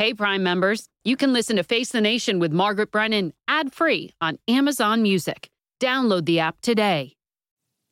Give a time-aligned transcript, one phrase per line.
[0.00, 4.14] Hey, Prime members, you can listen to Face the Nation with Margaret Brennan ad free
[4.18, 5.50] on Amazon Music.
[5.78, 7.12] Download the app today.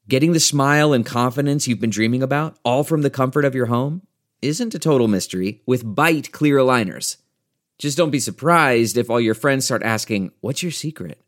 [0.08, 3.66] Getting the smile and confidence you've been dreaming about, all from the comfort of your
[3.66, 4.00] home,
[4.40, 7.18] isn't a total mystery with Byte clear aligners.
[7.76, 11.20] Just don't be surprised if all your friends start asking, What's your secret?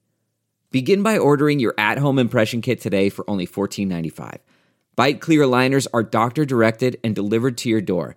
[0.71, 4.39] Begin by ordering your at home impression kit today for only $14.95.
[4.97, 8.17] Byte clear aligners are doctor directed and delivered to your door.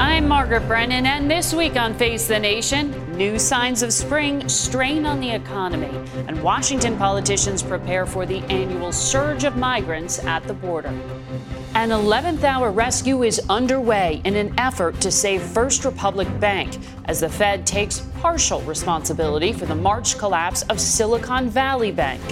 [0.00, 5.04] I'm Margaret Brennan, and this week on Face the Nation, new signs of spring strain
[5.04, 5.90] on the economy,
[6.28, 10.90] and Washington politicians prepare for the annual surge of migrants at the border.
[11.74, 17.18] An 11th hour rescue is underway in an effort to save First Republic Bank as
[17.18, 22.22] the Fed takes partial responsibility for the March collapse of Silicon Valley Bank.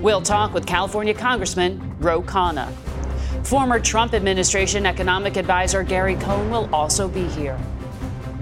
[0.00, 2.72] We'll talk with California Congressman Ro Khanna.
[3.50, 7.58] Former Trump administration economic advisor Gary Cohn will also be here.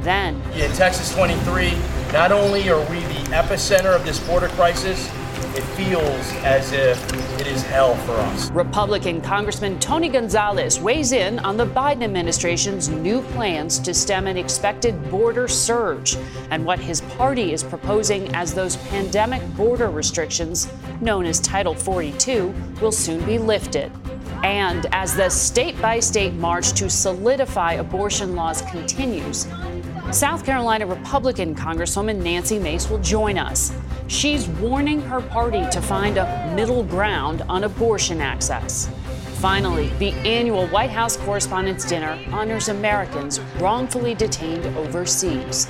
[0.00, 1.72] Then, in Texas 23,
[2.12, 5.10] not only are we the epicenter of this border crisis,
[5.56, 8.50] it feels as if it is hell for us.
[8.50, 14.36] Republican Congressman Tony Gonzales weighs in on the Biden administration's new plans to stem an
[14.36, 16.18] expected border surge
[16.50, 20.70] and what his party is proposing as those pandemic border restrictions,
[21.00, 23.90] known as Title 42, will soon be lifted.
[24.44, 29.48] And as the state by state march to solidify abortion laws continues,
[30.12, 33.74] South Carolina Republican Congresswoman Nancy Mace will join us.
[34.06, 38.88] She's warning her party to find a middle ground on abortion access.
[39.34, 45.66] Finally, the annual White House Correspondents' Dinner honors Americans wrongfully detained overseas.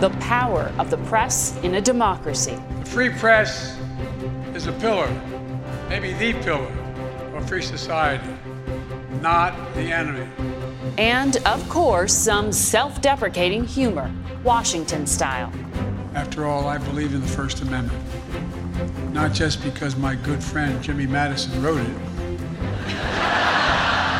[0.00, 2.56] The power of the press in a democracy.
[2.80, 3.76] The free press
[4.54, 5.08] is a pillar,
[5.88, 6.85] maybe the pillar
[7.36, 8.28] of free society,
[9.20, 10.26] not the enemy.
[10.98, 14.10] And, of course, some self deprecating humor,
[14.44, 15.52] Washington style.
[16.14, 18.02] After all, I believe in the First Amendment.
[19.12, 21.96] Not just because my good friend Jimmy Madison wrote it.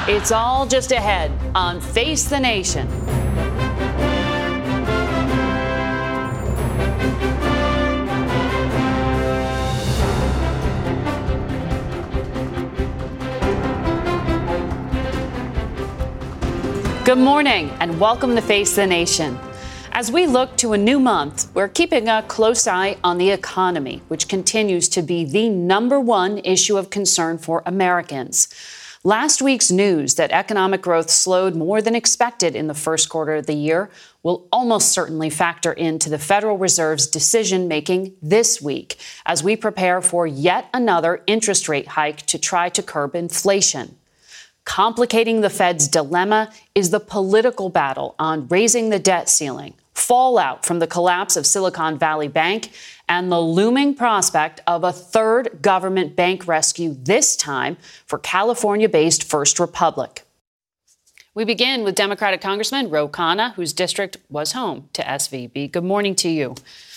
[0.09, 2.89] It's all just ahead on Face the Nation.
[17.07, 19.39] Good morning and welcome to Face the Nation.
[19.93, 24.03] As we look to a new month, we're keeping a close eye on the economy,
[24.09, 28.49] which continues to be the number one issue of concern for Americans.
[29.05, 33.47] Last week's news that economic growth slowed more than expected in the first quarter of
[33.47, 33.89] the year
[34.25, 40.03] will almost certainly factor into the Federal Reserve's decision making this week as we prepare
[40.03, 43.97] for yet another interest rate hike to try to curb inflation.
[44.67, 50.81] Complicating the Fed's dilemma is the political battle on raising the debt ceiling, fallout from
[50.81, 52.73] the collapse of Silicon Valley Bank,
[53.09, 59.23] and the looming prospect of a third government bank rescue, this time for California based
[59.23, 60.25] First Republic.
[61.33, 65.71] We begin with Democratic Congressman Ro Khanna, whose district was home to SVB.
[65.71, 66.57] Good morning to you.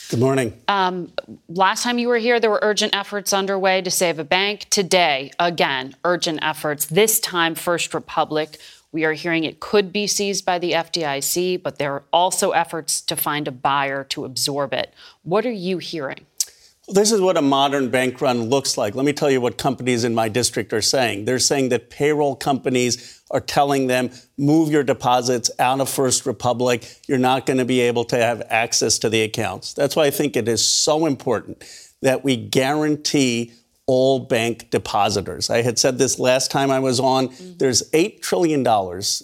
[0.10, 0.60] Good morning.
[0.68, 1.14] Um,
[1.50, 4.66] last time you were here, there were urgent efforts underway to save a bank.
[4.72, 6.88] Today, again, urgent efforts.
[6.88, 8.58] This time, First Republic.
[8.92, 13.02] We are hearing it could be seized by the FDIC, but there are also efforts
[13.02, 14.96] to find a buyer to absorb it.
[15.22, 16.26] What are you hearing?
[16.88, 18.96] This is what a modern bank run looks like.
[18.96, 21.26] Let me tell you what companies in my district are saying.
[21.26, 27.00] They're saying that payroll companies are telling them, move your deposits out of First Republic.
[27.08, 29.74] You're not going to be able to have access to the accounts.
[29.74, 31.64] That's why I think it is so important
[32.02, 33.54] that we guarantee
[33.86, 35.50] all bank depositors.
[35.50, 37.30] I had said this last time I was on.
[37.30, 37.58] Mm-hmm.
[37.58, 38.64] There's $8 trillion,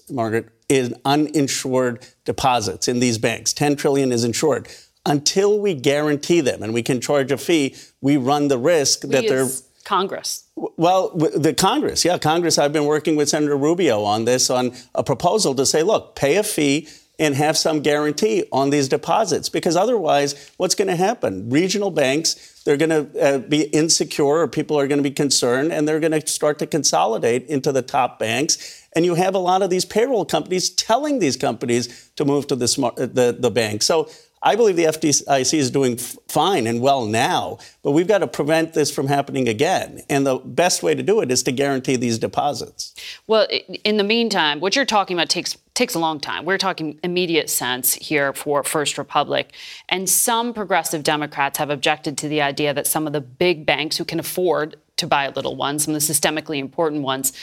[0.10, 3.54] Margaret, in uninsured deposits in these banks.
[3.54, 4.68] 10 trillion is insured
[5.06, 9.10] until we guarantee them and we can charge a fee, we run the risk we
[9.10, 9.48] that they're
[9.86, 10.44] Congress?
[10.56, 12.58] Well, the Congress, yeah, Congress.
[12.58, 16.36] I've been working with Senator Rubio on this, on a proposal to say, look, pay
[16.38, 16.90] a fee
[17.20, 22.62] and have some guarantee on these deposits because otherwise what's going to happen regional banks
[22.66, 26.00] they're going to uh, be insecure or people are going to be concerned and they're
[26.00, 29.70] going to start to consolidate into the top banks and you have a lot of
[29.70, 34.10] these payroll companies telling these companies to move to the smart, the, the bank so
[34.46, 38.74] I believe the FDIC is doing fine and well now, but we've got to prevent
[38.74, 40.04] this from happening again.
[40.08, 42.94] And the best way to do it is to guarantee these deposits.
[43.26, 43.48] Well,
[43.84, 46.46] in the meantime, what you're talking about takes takes a long time.
[46.46, 49.52] We're talking immediate sense here for First Republic.
[49.90, 53.98] And some progressive Democrats have objected to the idea that some of the big banks
[53.98, 57.34] who can afford to buy little ones, some of the systemically important ones,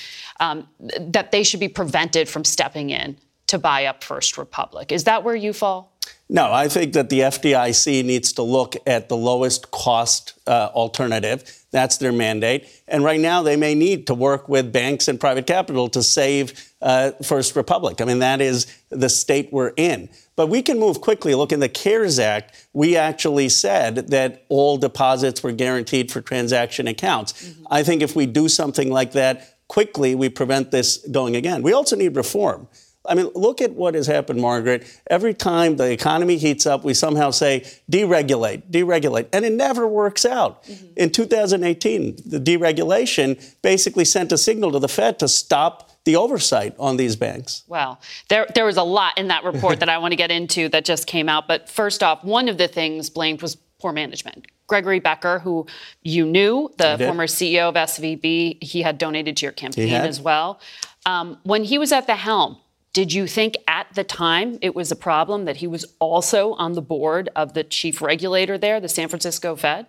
[0.40, 0.66] um,
[0.98, 4.93] that they should be prevented from stepping in to buy up First Republic.
[4.93, 5.92] Is that where you fall?
[6.32, 11.44] No, I think that the FDIC needs to look at the lowest cost uh, alternative.
[11.73, 12.67] That's their mandate.
[12.88, 16.73] And right now, they may need to work with banks and private capital to save
[16.81, 18.00] uh, First Republic.
[18.00, 20.08] I mean, that is the state we're in.
[20.34, 21.34] But we can move quickly.
[21.34, 26.88] Look, in the CARES Act, we actually said that all deposits were guaranteed for transaction
[26.88, 27.34] accounts.
[27.34, 27.67] Mm-hmm.
[27.70, 31.62] I think if we do something like that quickly, we prevent this going again.
[31.62, 32.69] We also need reform.
[33.06, 34.84] I mean, look at what has happened, Margaret.
[35.08, 37.60] Every time the economy heats up, we somehow say
[37.90, 40.62] deregulate, deregulate, and it never works out.
[40.64, 40.87] Mm-hmm.
[40.96, 46.75] In 2018, the deregulation basically sent a signal to the Fed to stop the oversight
[46.78, 47.64] on these banks.
[47.66, 50.69] Well, there, there was a lot in that report that I want to get into
[50.70, 51.46] that just came out.
[51.46, 54.46] But first off, one of the things blamed was poor management.
[54.69, 55.66] Gregory Becker, who
[56.02, 60.60] you knew, the former CEO of SVB, he had donated to your campaign as well.
[61.05, 62.56] Um, when he was at the helm,
[62.93, 66.73] did you think at the time it was a problem that he was also on
[66.73, 69.87] the board of the chief regulator there, the San Francisco Fed?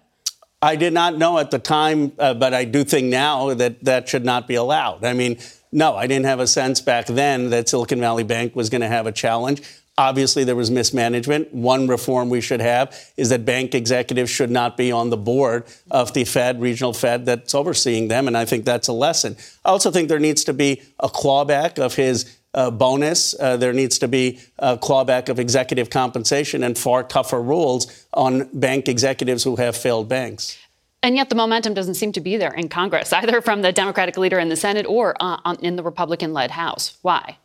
[0.62, 4.08] I did not know at the time, uh, but I do think now that that
[4.08, 5.04] should not be allowed.
[5.04, 5.38] I mean,
[5.74, 8.88] no, I didn't have a sense back then that Silicon Valley Bank was going to
[8.88, 9.62] have a challenge.
[9.98, 11.54] Obviously, there was mismanagement.
[11.54, 15.66] One reform we should have is that bank executives should not be on the board
[15.92, 18.28] of the Fed, regional Fed, that's overseeing them.
[18.28, 19.36] And I think that's a lesson.
[19.66, 23.38] I also think there needs to be a clawback of his uh, bonus.
[23.40, 28.50] Uh, there needs to be a clawback of executive compensation and far tougher rules on
[28.54, 30.58] bank executives who have failed banks.
[31.02, 34.18] And yet the momentum doesn't seem to be there in Congress, either from the Democratic
[34.18, 36.98] leader in the Senate or uh, in the Republican led House.
[37.02, 37.38] Why?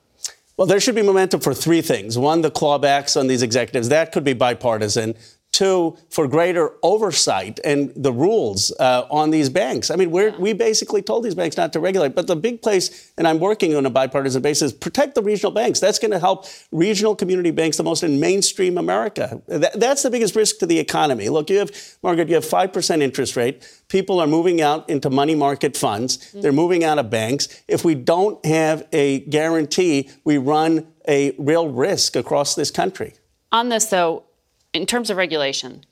[0.56, 2.18] Well, there should be momentum for three things.
[2.18, 3.90] One, the clawbacks on these executives.
[3.90, 5.14] That could be bipartisan.
[5.50, 9.90] Two, for greater oversight and the rules uh, on these banks.
[9.90, 12.14] I mean, we we basically told these banks not to regulate.
[12.14, 15.80] But the big place, and I'm working on a bipartisan basis, protect the regional banks.
[15.80, 19.42] That's going to help regional community banks the most in mainstream America.
[19.46, 21.28] That, that's the biggest risk to the economy.
[21.28, 21.70] Look, you have,
[22.02, 23.66] Margaret, you have 5% interest rate.
[23.88, 26.18] People are moving out into money market funds.
[26.18, 26.40] Mm-hmm.
[26.42, 27.48] They're moving out of banks.
[27.66, 33.14] If we don't have a guarantee, we run a real risk across this country.
[33.50, 34.24] On this, though,
[34.72, 35.84] in terms of regulation,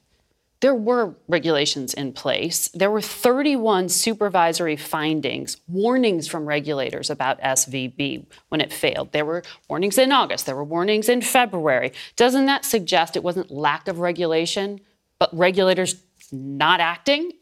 [0.60, 2.68] there were regulations in place.
[2.68, 9.12] There were 31 supervisory findings, warnings from regulators about SVB when it failed.
[9.12, 11.92] There were warnings in August, there were warnings in February.
[12.16, 14.80] Doesn't that suggest it wasn't lack of regulation,
[15.18, 16.02] but regulators
[16.32, 17.32] not acting?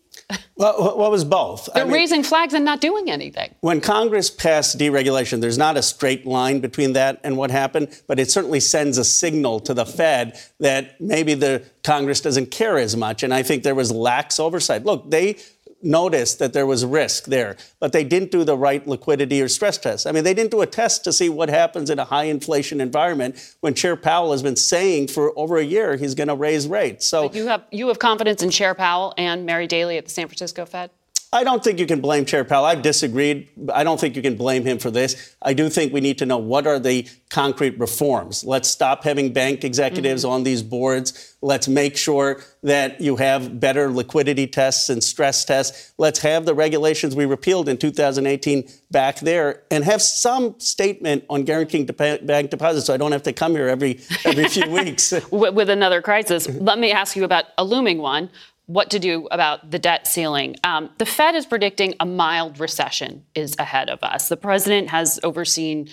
[0.56, 1.68] Well, what was both?
[1.74, 3.54] They're I mean, raising flags and not doing anything.
[3.60, 8.20] When Congress passed deregulation, there's not a straight line between that and what happened, but
[8.20, 12.96] it certainly sends a signal to the Fed that maybe the Congress doesn't care as
[12.96, 13.22] much.
[13.22, 14.84] And I think there was lax oversight.
[14.84, 15.38] Look, they
[15.84, 19.78] noticed that there was risk there, but they didn't do the right liquidity or stress
[19.78, 20.06] test.
[20.06, 22.80] I mean, they didn't do a test to see what happens in a high inflation
[22.80, 26.66] environment when Chair Powell has been saying for over a year he's going to raise
[26.66, 27.06] rates.
[27.06, 30.10] So but you have you have confidence in Chair Powell and Mary Daly at the
[30.10, 30.90] San Francisco Fed?
[31.34, 32.64] I don't think you can blame Chair Powell.
[32.64, 33.48] I've disagreed.
[33.72, 35.34] I don't think you can blame him for this.
[35.42, 38.44] I do think we need to know what are the concrete reforms.
[38.44, 40.32] Let's stop having bank executives mm-hmm.
[40.32, 41.34] on these boards.
[41.42, 45.92] Let's make sure that you have better liquidity tests and stress tests.
[45.98, 51.42] Let's have the regulations we repealed in 2018 back there and have some statement on
[51.42, 55.12] guaranteeing bank deposits so I don't have to come here every every few weeks.
[55.32, 56.48] With another crisis.
[56.48, 58.30] Let me ask you about a looming one
[58.66, 60.56] what to do about the debt ceiling.
[60.64, 64.28] Um, the Fed is predicting a mild recession is ahead of us.
[64.28, 65.88] The president has overseen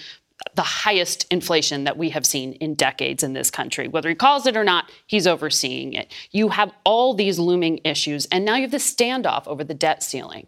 [0.56, 3.88] the highest inflation that we have seen in decades in this country.
[3.88, 6.12] Whether he calls it or not, he's overseeing it.
[6.32, 10.02] You have all these looming issues, and now you have the standoff over the debt
[10.02, 10.48] ceiling.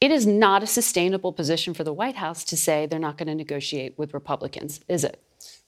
[0.00, 3.28] It is not a sustainable position for the White House to say they're not going
[3.28, 5.22] to negotiate with Republicans, is it?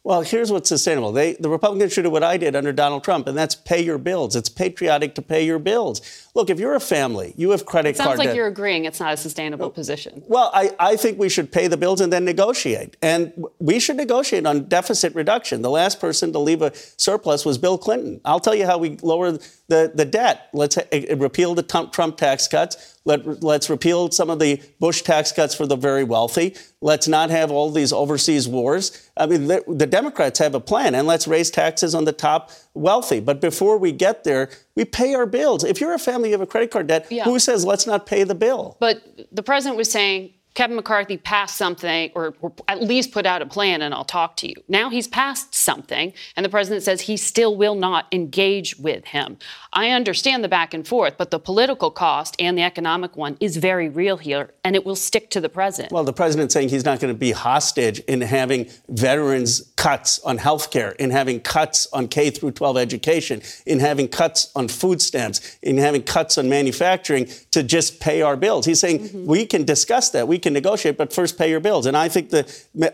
[0.05, 1.13] Well, here's what's sustainable.
[1.13, 3.97] They, the Republicans should do what I did under Donald Trump, and that's pay your
[3.97, 4.37] bills.
[4.37, 6.29] It's patriotic to pay your bills.
[6.35, 8.01] Look, if you're a family, you have credit cards.
[8.01, 8.37] it sounds card like debt.
[8.37, 10.23] you're agreeing it's not a sustainable position.
[10.27, 12.99] Well, I, I think we should pay the bills and then negotiate.
[13.01, 15.63] And we should negotiate on deficit reduction.
[15.63, 18.21] The last person to leave a surplus was Bill Clinton.
[18.27, 20.49] I'll tell you how we lower the, the debt.
[20.53, 20.83] Let's uh,
[21.17, 22.99] repeal the Trump tax cuts.
[23.07, 26.57] Let, let's repeal some of the Bush tax cuts for the very wealthy.
[26.81, 29.11] Let's not have all these overseas wars.
[29.17, 32.51] I mean, the, the Democrats have a plan, and let's raise taxes on the top
[32.75, 33.21] wealthy.
[33.21, 35.63] But before we get there, we pay our bills.
[35.63, 37.23] If you're a family, you have a credit card debt, Yeah.
[37.23, 38.77] who says let's not pay the bill?
[38.81, 43.43] But the president was saying Kevin McCarthy passed something, or, or at least put out
[43.43, 44.55] a plan, and I'll talk to you.
[44.69, 49.37] Now he's passed something, and the president says he still will not engage with him.
[49.73, 53.57] I understand the back and forth, but the political cost and the economic one is
[53.57, 55.93] very real here, and it will stick to the president.
[55.93, 60.39] Well, the president's saying he's not going to be hostage in having veterans cuts on
[60.39, 65.03] health care, in having cuts on K through 12 education, in having cuts on food
[65.03, 68.67] stamps, in having cuts on manufacturing to just pay our bills.
[68.67, 69.27] He's saying Mm-hmm.
[69.27, 71.87] we can discuss that, we can negotiate, but first pay your bills.
[71.87, 72.45] And I think the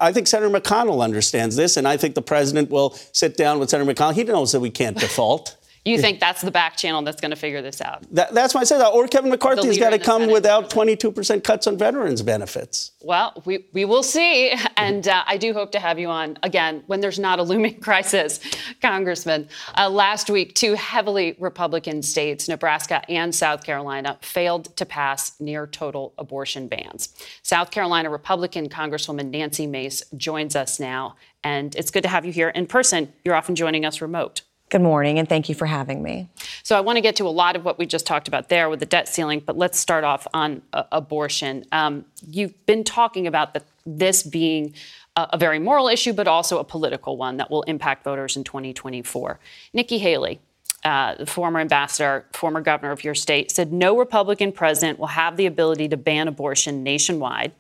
[0.01, 3.69] I think Senator McConnell understands this, and I think the president will sit down with
[3.69, 4.15] Senator McConnell.
[4.15, 5.57] He knows that we can't default.
[5.85, 8.05] You think that's the back channel that's going to figure this out?
[8.13, 8.89] That, that's why I said that.
[8.89, 10.33] Or Kevin McCarthy's got to come Senate.
[10.33, 12.93] without 22% cuts on veterans benefits.
[13.03, 14.53] Well, we, we will see.
[14.77, 17.81] And uh, I do hope to have you on again when there's not a looming
[17.81, 18.41] crisis,
[18.81, 19.49] Congressman.
[19.77, 25.67] Uh, last week, two heavily Republican states, Nebraska and South Carolina, failed to pass near
[25.67, 27.13] total abortion bans.
[27.43, 31.17] South Carolina Republican Congresswoman Nancy Mace joins us now.
[31.45, 33.13] And it's good to have you here in person.
[33.23, 34.43] You're often joining us remote.
[34.71, 36.29] Good morning, and thank you for having me.
[36.63, 38.71] So I want to get to a lot of what we just talked about there
[38.71, 41.65] with the debt ceiling, but let's start off on uh, abortion.
[41.73, 44.75] Um, you've been talking about the, this being
[45.17, 48.45] a, a very moral issue, but also a political one that will impact voters in
[48.45, 49.41] 2024.
[49.73, 50.39] Nikki Haley,
[50.85, 55.37] uh, the former ambassador, former governor of your state, said no Republican president will have
[55.37, 57.51] the ability to ban abortion nationwide.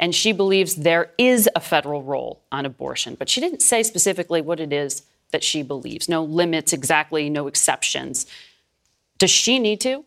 [0.00, 4.40] And she believes there is a federal role on abortion, but she didn't say specifically
[4.40, 6.08] what it is that she believes.
[6.08, 8.26] No limits exactly, no exceptions.
[9.18, 10.04] Does she need to?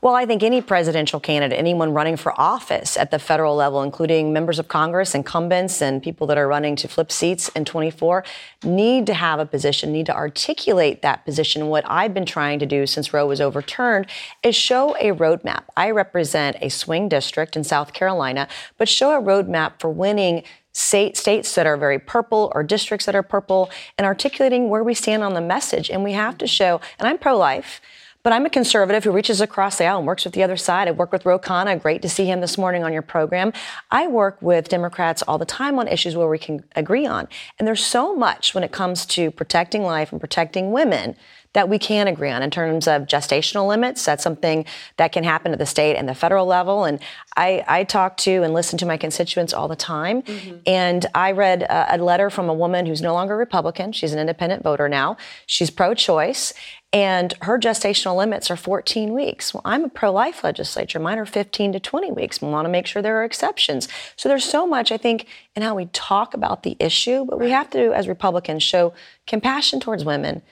[0.00, 4.32] Well, I think any presidential candidate, anyone running for office at the federal level, including
[4.32, 8.24] members of Congress, incumbents, and people that are running to flip seats in 24,
[8.62, 11.66] need to have a position, need to articulate that position.
[11.66, 14.06] What I've been trying to do since Roe was overturned
[14.44, 15.64] is show a roadmap.
[15.76, 18.46] I represent a swing district in South Carolina,
[18.78, 20.44] but show a roadmap for winning
[20.74, 24.92] state, states that are very purple or districts that are purple and articulating where we
[24.92, 25.88] stand on the message.
[25.88, 27.80] And we have to show, and I'm pro life.
[28.24, 30.88] But I'm a conservative who reaches across the aisle and works with the other side.
[30.88, 31.80] I work with Ro Khanna.
[31.80, 33.52] Great to see him this morning on your program.
[33.90, 37.28] I work with Democrats all the time on issues where we can agree on.
[37.58, 41.16] And there's so much when it comes to protecting life and protecting women
[41.54, 44.04] that we can agree on in terms of gestational limits.
[44.04, 46.84] That's something that can happen at the state and the federal level.
[46.84, 47.00] And
[47.36, 50.22] I, I talk to and listen to my constituents all the time.
[50.22, 50.56] Mm-hmm.
[50.66, 53.92] And I read a, a letter from a woman who's no longer Republican.
[53.92, 55.16] She's an independent voter now.
[55.46, 56.52] She's pro choice.
[56.92, 59.52] And her gestational limits are 14 weeks.
[59.52, 61.00] Well, I'm a pro life legislature.
[61.00, 62.40] Mine are 15 to 20 weeks.
[62.40, 63.88] We want to make sure there are exceptions.
[64.16, 67.50] So there's so much, I think, in how we talk about the issue, but we
[67.50, 68.92] have to, as Republicans, show
[69.26, 70.42] compassion towards women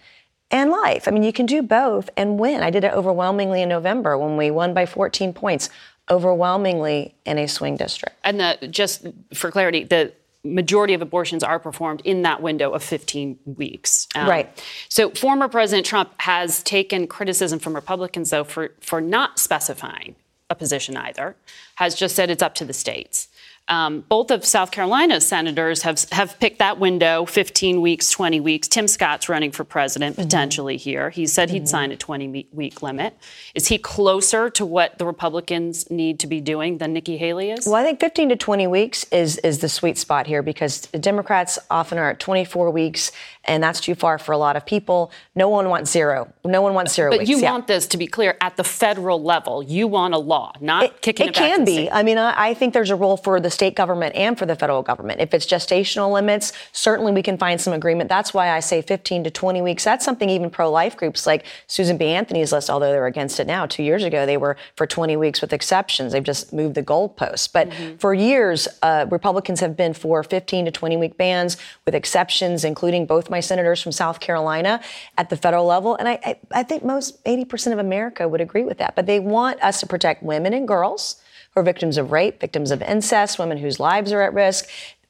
[0.52, 1.08] and life.
[1.08, 2.62] I mean, you can do both and win.
[2.62, 5.70] I did it overwhelmingly in November when we won by 14 points,
[6.10, 8.16] overwhelmingly in a swing district.
[8.22, 10.12] And the, just for clarity, the
[10.44, 14.08] majority of abortions are performed in that window of 15 weeks.
[14.14, 14.64] Um, Right.
[14.88, 20.16] So former President Trump has taken criticism from Republicans, though, for, for not specifying
[20.50, 21.36] a position either,
[21.76, 23.28] has just said it's up to the states.
[23.68, 28.66] Um, both of South Carolina's senators have have picked that window, 15 weeks, 20 weeks.
[28.68, 31.10] Tim Scott's running for president potentially here.
[31.10, 33.16] He said he'd sign a 20 week limit.
[33.54, 37.66] Is he closer to what the Republicans need to be doing than Nikki Haley is?
[37.66, 40.98] Well, I think 15 to 20 weeks is is the sweet spot here because the
[40.98, 43.12] Democrats often are at 24 weeks,
[43.44, 45.10] and that's too far for a lot of people.
[45.34, 46.32] No one wants zero.
[46.44, 47.30] No one wants zero But weeks.
[47.30, 47.50] you yeah.
[47.52, 49.62] want this to be clear at the federal level.
[49.62, 51.90] You want a law, not It, kicking it, it can be.
[51.90, 54.54] I mean, I, I think there's a role for the state government and for the
[54.54, 55.20] federal government.
[55.20, 58.08] If it's gestational limits, certainly we can find some agreement.
[58.08, 59.84] That's why I say 15 to 20 weeks.
[59.84, 62.06] That's something even pro-life groups like Susan B.
[62.06, 63.66] Anthony's list, although they're against it now.
[63.66, 66.12] Two years ago, they were for 20 weeks with exceptions.
[66.12, 67.50] They've just moved the goalposts.
[67.52, 67.96] But Mm-hmm.
[67.96, 71.56] for years, uh, Republicans have been for 15 to 20 week bans
[71.86, 74.80] with exceptions, including both my senators from South Carolina
[75.18, 75.96] at the federal level.
[75.96, 78.94] And I, I, I think most 80% of America would agree with that.
[78.94, 81.20] But they want us to protect women and girls
[81.52, 84.68] who are victims of rape, victims of incest, women whose lives are at risk.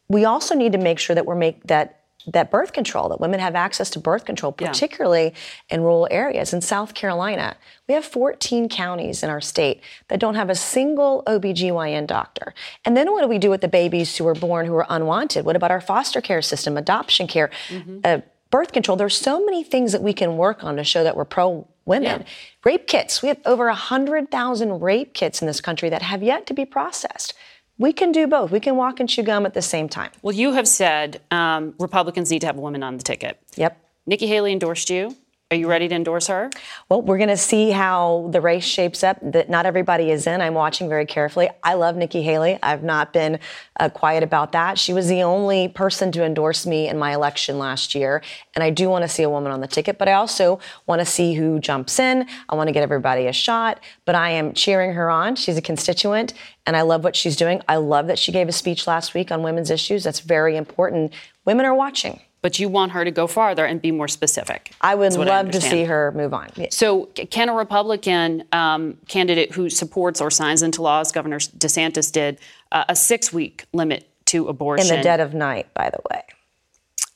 [0.09, 3.41] We also need to make sure that we're make that that birth control, that women
[3.41, 5.77] have access to birth control, particularly yeah.
[5.77, 6.53] in rural areas.
[6.53, 7.57] In South Carolina,
[7.89, 12.55] we have 14 counties in our state that don't have a single OBGYN doctor.
[12.85, 15.45] And then what do we do with the babies who are born who are unwanted?
[15.45, 17.99] What about our foster care system, adoption care, mm-hmm.
[18.05, 18.19] uh,
[18.51, 18.97] birth control?
[18.97, 22.21] There's so many things that we can work on to show that we're pro women.
[22.21, 22.27] Yeah.
[22.65, 23.23] Rape kits.
[23.23, 27.35] We have over 100,000 rape kits in this country that have yet to be processed.
[27.83, 28.53] We can do both.
[28.53, 30.13] We can walk and chew gum at the same time.
[30.23, 33.41] Well, you have said um, Republicans need to have a woman on the ticket.
[33.57, 33.77] Yep.
[34.07, 35.17] Nikki Haley endorsed you.
[35.53, 36.49] Are you ready to endorse her?
[36.89, 39.19] Well, we're going to see how the race shapes up.
[39.21, 40.41] That not everybody is in.
[40.41, 41.51] I'm watching very carefully.
[41.63, 42.59] I love Nikki Haley.
[42.63, 43.39] I've not been
[43.79, 44.79] uh, quiet about that.
[44.79, 48.23] She was the only person to endorse me in my election last year,
[48.55, 49.99] and I do want to see a woman on the ticket.
[49.99, 52.27] But I also want to see who jumps in.
[52.49, 53.79] I want to get everybody a shot.
[54.07, 55.37] But I am cheering her on.
[55.37, 56.33] She's a constituent,
[56.65, 57.61] and I love what she's doing.
[57.69, 60.03] I love that she gave a speech last week on women's issues.
[60.03, 61.13] That's very important.
[61.45, 64.73] Women are watching but you want her to go farther and be more specific.
[64.81, 66.51] I would love I to see her move on.
[66.71, 72.11] So, can a Republican um, candidate who supports or signs into law, as Governor DeSantis
[72.11, 72.39] did,
[72.73, 74.93] uh, a six week limit to abortion?
[74.93, 76.23] In the dead of night, by the way.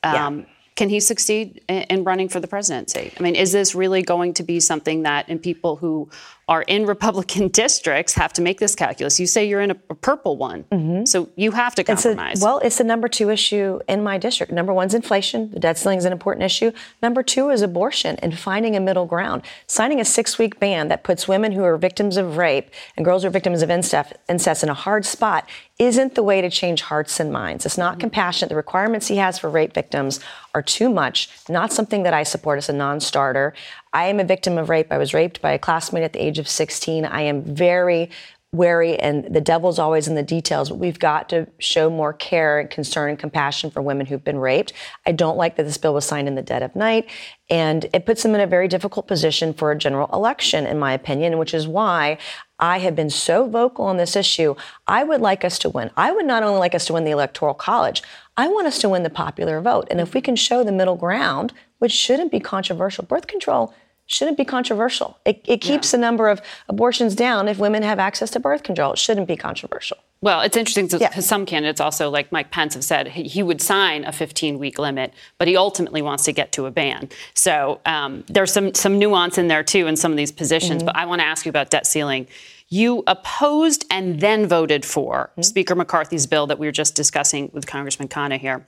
[0.05, 0.45] Um, yeah.
[0.77, 3.11] Can he succeed in running for the presidency?
[3.19, 6.11] I mean, is this really going to be something that, and people who
[6.49, 9.19] are in Republican districts have to make this calculus.
[9.19, 11.05] You say you're in a, a purple one, mm-hmm.
[11.05, 12.35] so you have to compromise.
[12.35, 14.53] It's a, well, it's the number two issue in my district.
[14.53, 15.51] Number one is inflation.
[15.51, 16.73] The debt ceiling is an important issue.
[17.03, 19.43] Number two is abortion and finding a middle ground.
[19.67, 23.29] Signing a six-week ban that puts women who are victims of rape and girls who
[23.29, 25.49] are victims of incest, incest in a hard spot
[25.79, 27.67] isn't the way to change hearts and minds.
[27.67, 28.01] It's not mm-hmm.
[28.01, 28.49] compassionate.
[28.49, 30.21] The requirements he has for rape victims
[30.55, 31.29] are too much.
[31.49, 33.53] Not something that I support as a non-starter.
[33.97, 34.93] I am a victim of rape.
[34.93, 37.07] I was raped by a classmate at the age of 16.
[37.07, 38.11] I am very
[38.53, 40.69] wary, and the devil's always in the details.
[40.69, 44.39] But we've got to show more care and concern and compassion for women who've been
[44.39, 44.75] raped.
[45.07, 47.09] I don't like that this bill was signed in the dead of night,
[47.49, 50.93] and it puts them in a very difficult position for a general election, in my
[50.93, 52.19] opinion, which is why
[52.59, 54.57] I have been so vocal on this issue.
[54.87, 55.91] I would like us to win.
[55.97, 58.03] I would not only like us to win the Electoral College,
[58.37, 59.89] I want us to win the popular vote.
[59.91, 63.73] And if we can show the middle ground, which shouldn't be controversial, birth control
[64.07, 65.19] shouldn't be controversial.
[65.25, 65.99] It, it keeps yeah.
[65.99, 68.93] the number of abortions down if women have access to birth control.
[68.93, 69.99] It shouldn't be controversial.
[70.23, 71.21] Well, it's interesting because yeah.
[71.21, 75.47] some candidates also, like Mike Pence, have said he would sign a 15-week limit, but
[75.47, 77.11] he ultimately wants to get to a ban.
[77.35, 80.79] So um, there's some some nuance in there too in some of these positions.
[80.79, 80.87] Mm-hmm.
[80.87, 82.27] But I want to ask you about debt ceiling.
[82.69, 85.43] You opposed and then voted for mm-hmm.
[85.43, 88.67] Speaker McCarthy's bill that we were just discussing with Congressman Khanna here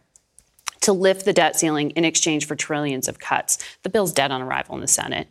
[0.81, 3.59] to lift the debt ceiling in exchange for trillions of cuts.
[3.83, 5.29] The bill's dead on arrival in the Senate.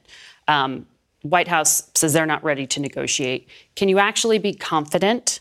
[0.48, 0.86] Um,
[1.24, 3.48] White House says they're not ready to negotiate.
[3.76, 5.40] Can you actually be confident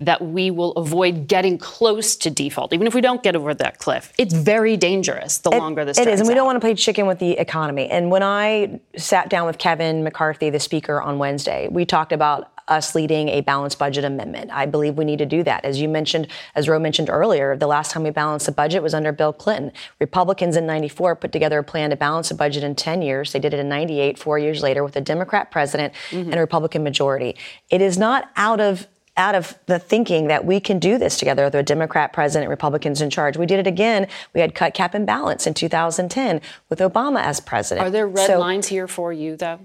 [0.00, 3.78] that we will avoid getting close to default, even if we don't get over that
[3.78, 4.12] cliff?
[4.16, 5.98] It's very dangerous the it, longer this.
[5.98, 6.36] It is, and we out.
[6.36, 7.88] don't want to play chicken with the economy.
[7.88, 12.52] And when I sat down with Kevin McCarthy, the speaker, on Wednesday, we talked about
[12.68, 14.50] us leading a balanced budget amendment.
[14.52, 15.64] I believe we need to do that.
[15.64, 18.94] As you mentioned, as Ro mentioned earlier, the last time we balanced the budget was
[18.94, 19.72] under Bill Clinton.
[20.00, 23.32] Republicans in 94 put together a plan to balance the budget in 10 years.
[23.32, 26.30] They did it in 98, four years later, with a Democrat president mm-hmm.
[26.30, 27.36] and a Republican majority.
[27.70, 28.86] It is not out of
[29.18, 33.00] out of the thinking that we can do this together with a Democrat president, Republicans
[33.00, 33.36] in charge.
[33.36, 34.06] We did it again.
[34.32, 37.86] We had cut cap and balance in 2010 with Obama as president.
[37.86, 39.58] Are there red so, lines here for you, though?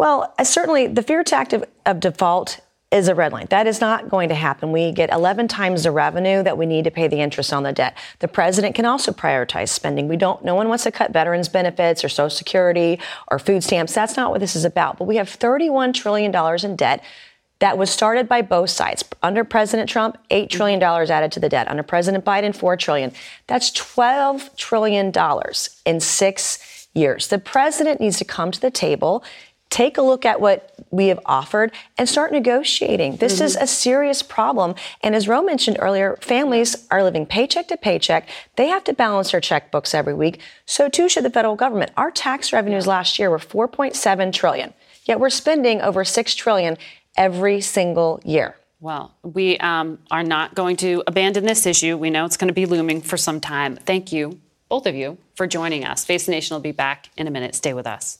[0.00, 2.60] Well, uh, certainly the fear tactic of default
[2.90, 3.48] is a red line.
[3.50, 4.72] That is not going to happen.
[4.72, 7.72] We get 11 times the revenue that we need to pay the interest on the
[7.74, 7.98] debt.
[8.20, 10.08] The president can also prioritize spending.
[10.08, 12.98] We don't, no one wants to cut veterans benefits or Social Security
[13.30, 13.92] or food stamps.
[13.92, 14.96] That's not what this is about.
[14.96, 16.34] But we have $31 trillion
[16.64, 17.04] in debt
[17.58, 19.04] that was started by both sides.
[19.22, 21.68] Under President Trump, $8 trillion added to the debt.
[21.68, 23.12] Under President Biden, 4 trillion.
[23.48, 25.12] That's $12 trillion
[25.84, 27.28] in six years.
[27.28, 29.22] The president needs to come to the table
[29.70, 33.16] take a look at what we have offered and start negotiating.
[33.16, 33.44] This mm-hmm.
[33.44, 34.74] is a serious problem.
[35.02, 38.28] And as Ro mentioned earlier, families are living paycheck to paycheck.
[38.56, 40.40] They have to balance their checkbooks every week.
[40.66, 41.92] So too should the federal government.
[41.96, 44.74] Our tax revenues last year were 4.7 trillion.
[45.04, 46.76] Yet we're spending over 6 trillion
[47.16, 48.56] every single year.
[48.80, 51.96] Well, we um, are not going to abandon this issue.
[51.96, 53.76] We know it's going to be looming for some time.
[53.76, 56.04] Thank you, both of you, for joining us.
[56.04, 57.54] Face the Nation will be back in a minute.
[57.54, 58.19] Stay with us.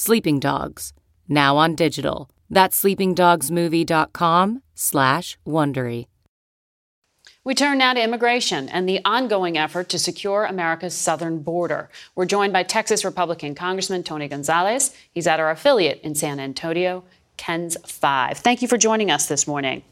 [0.00, 0.92] Sleeping Dogs,
[1.28, 2.30] now on digital.
[2.48, 6.06] That's sleepingdogsmovie.com slash Wondery.
[7.42, 11.90] We turn now to immigration and the ongoing effort to secure America's southern border.
[12.14, 14.94] We're joined by Texas Republican Congressman Tony Gonzales.
[15.10, 17.02] He's at our affiliate in San Antonio,
[17.36, 18.38] KENS 5.
[18.38, 19.82] Thank you for joining us this morning.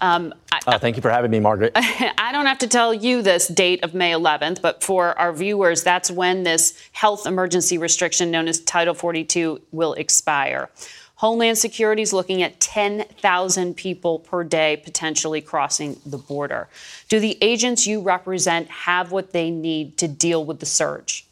[0.00, 1.72] Um, I, uh, thank you for having me, Margaret.
[1.76, 5.82] I don't have to tell you this date of May 11th, but for our viewers,
[5.82, 10.70] that's when this health emergency restriction known as Title 42 will expire.
[11.16, 16.68] Homeland Security is looking at 10,000 people per day potentially crossing the border.
[17.08, 21.27] Do the agents you represent have what they need to deal with the surge?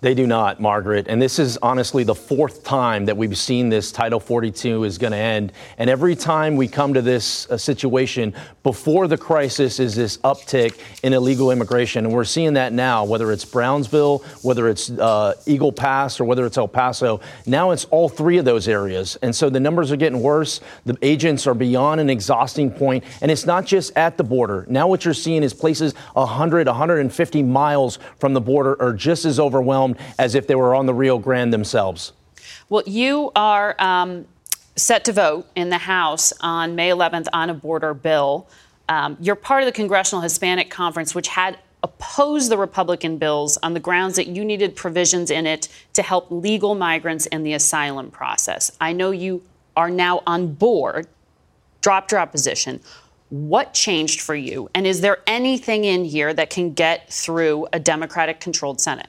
[0.00, 1.06] They do not, Margaret.
[1.08, 5.10] And this is honestly the fourth time that we've seen this Title 42 is going
[5.10, 5.52] to end.
[5.76, 8.32] And every time we come to this uh, situation,
[8.62, 12.04] before the crisis is this uptick in illegal immigration.
[12.04, 16.46] And we're seeing that now, whether it's Brownsville, whether it's uh, Eagle Pass, or whether
[16.46, 17.20] it's El Paso.
[17.44, 19.16] Now it's all three of those areas.
[19.22, 20.60] And so the numbers are getting worse.
[20.86, 23.02] The agents are beyond an exhausting point.
[23.20, 24.64] And it's not just at the border.
[24.68, 29.40] Now what you're seeing is places 100, 150 miles from the border are just as
[29.40, 32.12] overwhelmed overwhelmed as if they were on the Rio Grande themselves.
[32.68, 34.26] Well, you are um,
[34.76, 38.48] set to vote in the House on May 11th on a border bill.
[38.88, 43.72] Um, you're part of the Congressional Hispanic Conference, which had opposed the Republican bills on
[43.72, 48.10] the grounds that you needed provisions in it to help legal migrants in the asylum
[48.10, 48.72] process.
[48.80, 49.42] I know you
[49.76, 51.06] are now on board,
[51.80, 52.80] dropped your opposition.
[53.30, 54.70] What changed for you?
[54.74, 59.08] And is there anything in here that can get through a Democratic controlled Senate?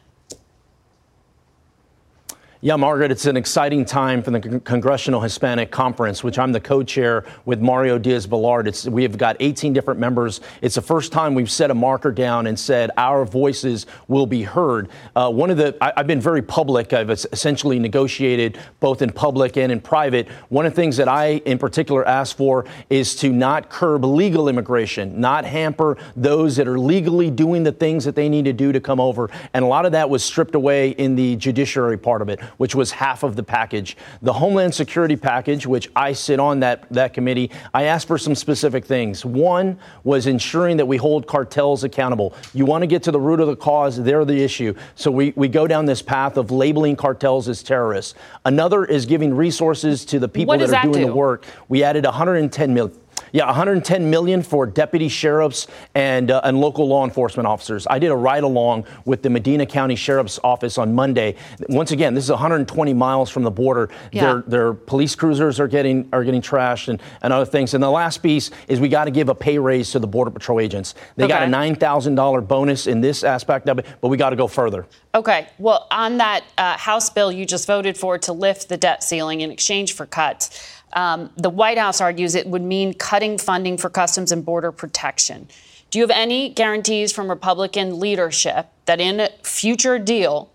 [2.61, 6.59] Yeah, Margaret, it's an exciting time for the Con- Congressional Hispanic Conference, which I'm the
[6.59, 8.85] co-chair with Mario Diaz-Balart.
[8.91, 10.41] we have got 18 different members.
[10.61, 14.43] It's the first time we've set a marker down and said our voices will be
[14.43, 14.89] heard.
[15.15, 16.91] Uh, one of the, I, have been very public.
[16.91, 20.27] I've essentially negotiated both in public and in private.
[20.49, 24.49] One of the things that I, in particular, asked for is to not curb legal
[24.49, 28.73] immigration, not hamper those that are legally doing the things that they need to do
[28.73, 29.29] to come over.
[29.53, 32.75] And a lot of that was stripped away in the judiciary part of it which
[32.75, 33.97] was half of the package.
[34.21, 38.35] The Homeland Security package, which I sit on that, that committee, I asked for some
[38.35, 39.25] specific things.
[39.25, 42.33] One was ensuring that we hold cartels accountable.
[42.53, 44.73] You want to get to the root of the cause, they're the issue.
[44.95, 48.15] So we, we go down this path of labeling cartels as terrorists.
[48.45, 51.05] Another is giving resources to the people that are doing do?
[51.07, 51.45] the work.
[51.67, 52.99] We added 110 million.
[53.31, 57.85] Yeah, 110 million for deputy sheriffs and uh, and local law enforcement officers.
[57.89, 61.35] I did a ride along with the Medina County Sheriff's Office on Monday.
[61.69, 63.89] Once again, this is 120 miles from the border.
[64.11, 64.21] Yeah.
[64.21, 67.73] Their their police cruisers are getting are getting trashed and, and other things.
[67.73, 70.31] And the last piece is we got to give a pay raise to the border
[70.31, 70.95] patrol agents.
[71.15, 71.33] They okay.
[71.33, 74.35] got a nine thousand dollar bonus in this aspect of it, but we got to
[74.35, 74.85] go further.
[75.13, 75.47] Okay.
[75.57, 79.41] Well, on that uh, House bill you just voted for to lift the debt ceiling
[79.41, 80.78] in exchange for cuts.
[80.93, 85.47] Um, the White House argues it would mean cutting funding for Customs and Border Protection.
[85.89, 90.51] Do you have any guarantees from Republican leadership that in a future deal,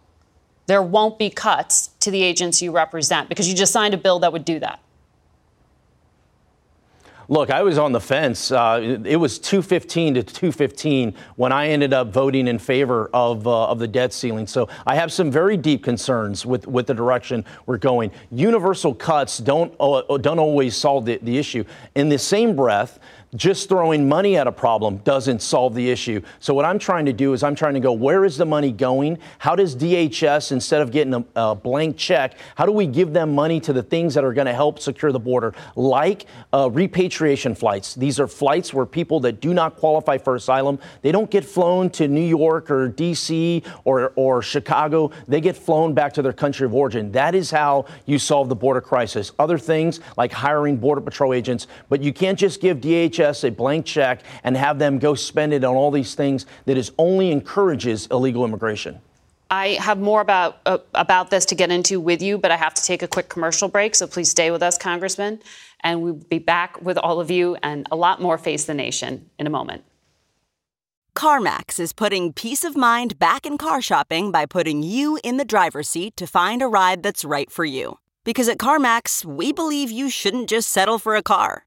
[0.67, 3.29] there won't be cuts to the agents you represent?
[3.29, 4.81] Because you just signed a bill that would do that.
[7.29, 8.51] Look, I was on the fence.
[8.51, 13.69] Uh, it was 215 to 215 when I ended up voting in favor of, uh,
[13.69, 14.47] of the debt ceiling.
[14.47, 18.11] So I have some very deep concerns with, with the direction we're going.
[18.31, 21.65] Universal cuts don't, uh, don't always solve the, the issue.
[21.95, 22.99] In the same breath,
[23.35, 26.21] just throwing money at a problem doesn't solve the issue.
[26.39, 28.71] So what I'm trying to do is I'm trying to go, where is the money
[28.71, 29.19] going?
[29.39, 33.35] How does DHS, instead of getting a, a blank check, how do we give them
[33.35, 37.55] money to the things that are going to help secure the border, like uh, repatriation
[37.55, 37.95] flights?
[37.95, 41.91] These are flights where people that do not qualify for asylum, they don't get flown
[41.91, 43.63] to New York or D.C.
[43.85, 45.11] or, or Chicago.
[45.27, 47.11] They get flown back to their country of origin.
[47.13, 49.33] That is how you solve the border crisis.
[49.39, 53.87] Other things like hiring border patrol agents, but you can't just give DHS a blank
[53.87, 58.07] check and have them go spend it on all these things that is only encourages
[58.11, 59.01] illegal immigration.
[59.51, 62.75] I have more about uh, about this to get into with you, but I have
[62.75, 63.95] to take a quick commercial break.
[63.95, 65.41] So please stay with us, Congressman,
[65.81, 69.31] and we'll be back with all of you and a lot more Face the Nation
[69.39, 69.85] in a moment.
[71.15, 75.45] CarMax is putting peace of mind back in car shopping by putting you in the
[75.45, 77.99] driver's seat to find a ride that's right for you.
[78.25, 81.67] Because at CarMax, we believe you shouldn't just settle for a car.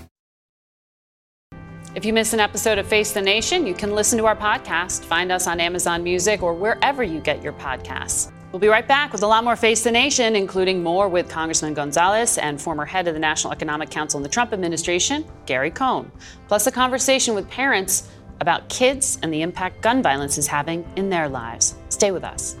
[1.93, 5.03] If you miss an episode of Face the Nation, you can listen to our podcast.
[5.03, 8.31] Find us on Amazon Music or wherever you get your podcasts.
[8.53, 11.73] We'll be right back with a lot more Face the Nation, including more with Congressman
[11.73, 16.09] Gonzales and former head of the National Economic Council in the Trump administration, Gary Cohn,
[16.47, 21.09] plus a conversation with parents about kids and the impact gun violence is having in
[21.09, 21.75] their lives.
[21.89, 22.55] Stay with us.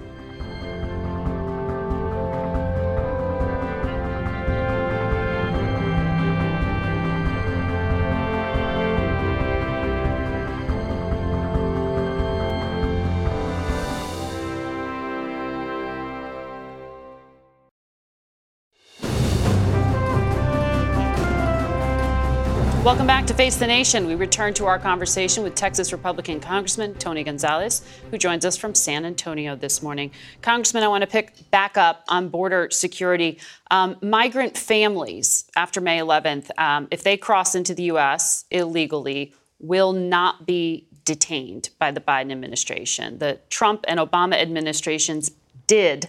[23.01, 24.05] Welcome back to Face the Nation.
[24.05, 28.75] We return to our conversation with Texas Republican Congressman Tony Gonzales, who joins us from
[28.75, 30.11] San Antonio this morning.
[30.43, 33.39] Congressman, I want to pick back up on border security.
[33.71, 38.45] Um, migrant families, after May 11th, um, if they cross into the U.S.
[38.51, 43.17] illegally, will not be detained by the Biden administration.
[43.17, 45.31] The Trump and Obama administrations
[45.65, 46.07] did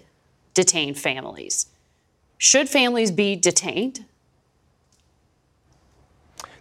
[0.53, 1.69] detain families.
[2.37, 4.05] Should families be detained?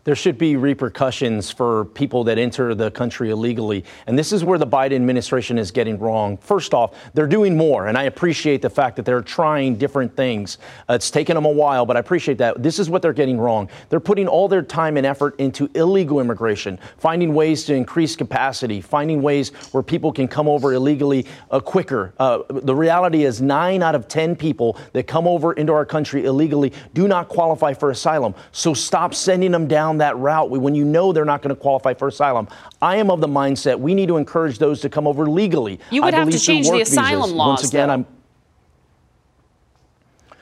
[0.03, 3.83] There should be repercussions for people that enter the country illegally.
[4.07, 6.37] And this is where the Biden administration is getting wrong.
[6.37, 10.57] First off, they're doing more, and I appreciate the fact that they're trying different things.
[10.89, 12.63] Uh, it's taken them a while, but I appreciate that.
[12.63, 13.69] This is what they're getting wrong.
[13.89, 18.81] They're putting all their time and effort into illegal immigration, finding ways to increase capacity,
[18.81, 22.13] finding ways where people can come over illegally uh, quicker.
[22.17, 26.25] Uh, the reality is, nine out of 10 people that come over into our country
[26.25, 28.33] illegally do not qualify for asylum.
[28.51, 31.59] So stop sending them down down that route when you know they're not going to
[31.59, 32.47] qualify for asylum.
[32.81, 35.79] I am of the mindset we need to encourage those to come over legally.
[35.89, 37.33] You would I have to change the asylum visas.
[37.35, 37.47] laws.
[37.61, 37.93] Once again, though.
[37.93, 38.05] I'm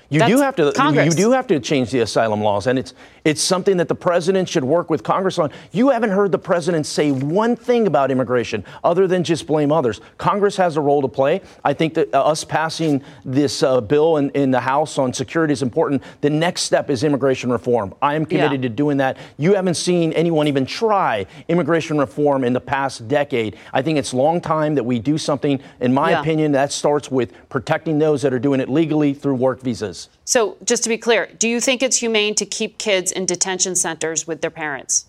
[0.09, 1.05] you That's do have to Congress.
[1.05, 2.93] you do have to change the asylum laws, and it's
[3.25, 5.51] it's something that the president should work with Congress on.
[5.71, 10.01] You haven't heard the president say one thing about immigration other than just blame others.
[10.17, 11.41] Congress has a role to play.
[11.63, 15.51] I think that uh, us passing this uh, bill in, in the House on security
[15.53, 16.01] is important.
[16.21, 17.93] The next step is immigration reform.
[18.01, 18.69] I am committed Yeah.
[18.69, 19.17] to doing that.
[19.37, 23.57] You haven't seen anyone even try immigration reform in the past decade.
[23.73, 25.59] I think it's long time that we do something.
[25.81, 26.21] In my Yeah.
[26.21, 29.98] opinion, that starts with protecting those that are doing it legally through work visas.
[30.25, 33.75] So, just to be clear, do you think it's humane to keep kids in detention
[33.75, 35.07] centers with their parents?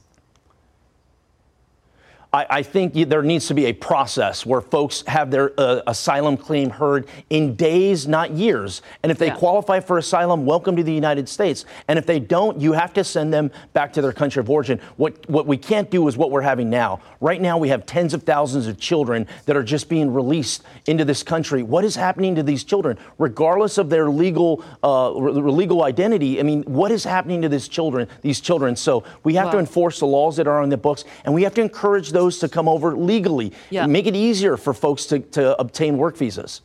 [2.33, 6.37] I, I think there needs to be a process where folks have their uh, asylum
[6.37, 8.83] claim heard in days, not years.
[9.03, 9.35] And if they Yeah.
[9.37, 11.65] qualify for asylum, welcome to the United States.
[11.89, 14.81] And if they don't, you have to send them back to their country of origin.
[14.97, 17.01] What what we can't do is what we're having now.
[17.21, 21.05] Right now, we have tens of thousands of children that are just being released into
[21.05, 21.63] this country.
[21.65, 26.39] What is happening to these children, regardless of their legal uh, legal identity?
[26.39, 28.07] I mean, what is happening to these children?
[28.23, 28.77] These children.
[28.77, 31.55] So we have to enforce the laws that are on the books, and we have
[31.55, 33.53] to encourage those to come over legally.
[33.71, 33.87] Yeah.
[33.87, 36.61] Make it easier for folks to, to obtain work visas.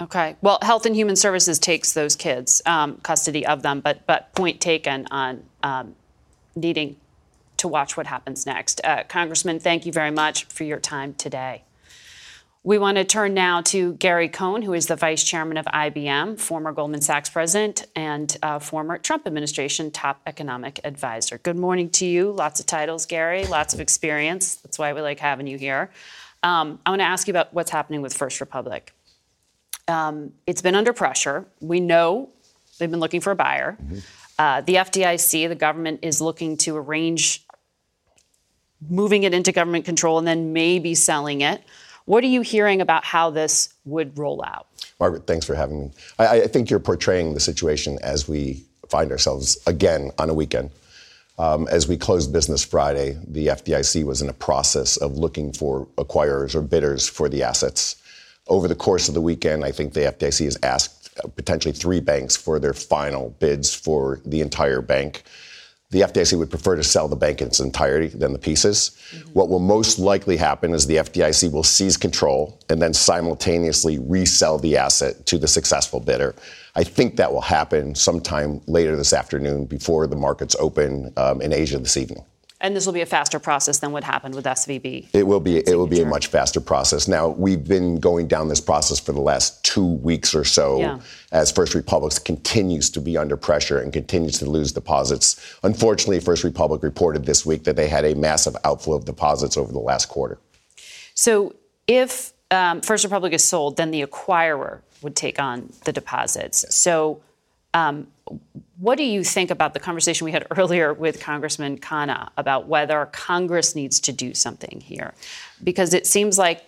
[0.00, 0.36] Okay.
[0.42, 4.60] Well, Health and Human Services takes those kids, um, custody of them, but but point
[4.60, 5.94] taken on um,
[6.56, 6.96] needing
[7.58, 8.80] to watch what happens next.
[8.82, 11.62] Uh, Congressman, thank you very much for your time today.
[12.66, 16.40] We want to turn now to Gary Cohn, who is the vice chairman of IBM,
[16.40, 21.36] former Goldman Sachs president, and uh, former Trump administration top economic advisor.
[21.36, 22.32] Good morning to you.
[22.32, 24.54] Lots of titles, Gary, lots of experience.
[24.54, 25.90] That's why we like having you here.
[26.42, 28.94] Um, I want to ask you about what's happening with First Republic.
[29.86, 31.44] Um, it's been under pressure.
[31.60, 32.30] We know
[32.78, 33.76] they've been looking for a buyer.
[34.38, 37.44] Uh, the FDIC, the government, is looking to arrange
[38.88, 41.62] moving it into government control and then maybe selling it.
[42.06, 44.66] What are you hearing about how this would roll out?
[45.00, 45.90] Margaret, thanks for having me.
[46.18, 50.70] I, I think you're portraying the situation as we find ourselves again on a weekend.
[51.38, 55.86] Um, as we closed business Friday, the FDIC was in a process of looking for
[55.96, 57.96] acquirers or bidders for the assets.
[58.46, 62.00] Over the course of the weekend, I think the FDIC has asked uh, potentially three
[62.00, 65.24] banks for their final bids for the entire bank.
[65.94, 68.98] The FDIC would prefer to sell the bank in its entirety than the pieces.
[69.12, 69.30] Mm-hmm.
[69.30, 74.58] What will most likely happen is the FDIC will seize control and then simultaneously resell
[74.58, 76.34] the asset to the successful bidder.
[76.74, 81.52] I think that will happen sometime later this afternoon before the markets open um, in
[81.52, 82.24] Asia this evening.
[82.64, 85.08] And this will be a faster process than what happened with SVB.
[85.12, 85.58] It will be.
[85.58, 87.06] It will be a much faster process.
[87.06, 90.98] Now we've been going down this process for the last two weeks or so, yeah.
[91.30, 95.58] as First Republic continues to be under pressure and continues to lose deposits.
[95.62, 99.70] Unfortunately, First Republic reported this week that they had a massive outflow of deposits over
[99.70, 100.38] the last quarter.
[101.12, 101.54] So
[101.86, 106.74] if um, First Republic is sold, then the acquirer would take on the deposits.
[106.74, 107.20] So,
[107.74, 108.06] um,
[108.78, 113.06] what do you think about the conversation we had earlier with Congressman Khanna about whether
[113.06, 115.12] Congress needs to do something here?
[115.62, 116.64] Because it seems like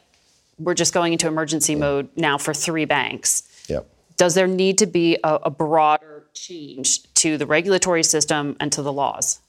[0.59, 1.79] we're just going into emergency yeah.
[1.79, 3.43] mode now for three banks.
[3.69, 3.87] Yep.
[4.17, 8.83] Does there need to be a, a broader change to the regulatory system and to
[8.83, 9.41] the laws?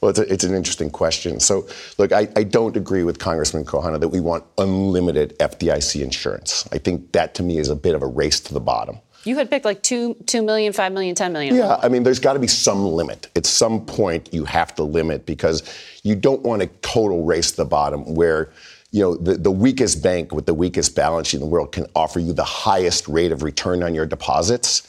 [0.00, 1.40] Well, it's, a, it's, an interesting question.
[1.40, 1.66] So,
[1.98, 6.68] look, I, I, don't agree with Congressman Khanna that we want unlimited FDIC insurance.
[6.70, 9.00] I think that to me is a bit of a race to the bottom.
[9.24, 11.54] You had picked like two, two million, five million, ten million.
[11.54, 13.28] Yeah, I mean, there's got to be some limit.
[13.36, 15.62] At some point, you have to limit because
[16.02, 18.50] you don't want a total race to the bottom where
[18.90, 21.86] you know, the, the weakest bank with the weakest balance sheet in the world can
[21.94, 24.88] offer you the highest rate of return on your deposits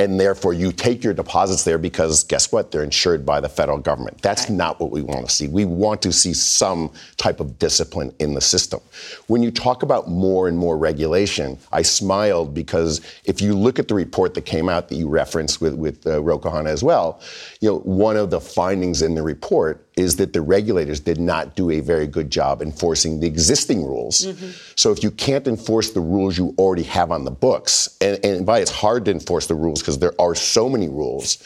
[0.00, 2.70] and therefore you take your deposits there because guess what?
[2.70, 4.22] They're insured by the federal government.
[4.22, 4.56] That's right.
[4.56, 5.46] not what we want to see.
[5.46, 8.80] We want to see some type of discipline in the system.
[9.26, 13.88] When you talk about more and more regulation, I smiled because if you look at
[13.88, 17.20] the report that came out that you referenced with, with uh, Ro Khanna as well,
[17.60, 21.54] you know, one of the findings in the report is that the regulators did not
[21.54, 24.26] do a very good job enforcing the existing rules.
[24.26, 24.50] Mm-hmm.
[24.74, 28.46] So if you can't enforce the rules you already have on the books, and, and
[28.46, 31.38] by it's hard to enforce the rules because there are so many rules.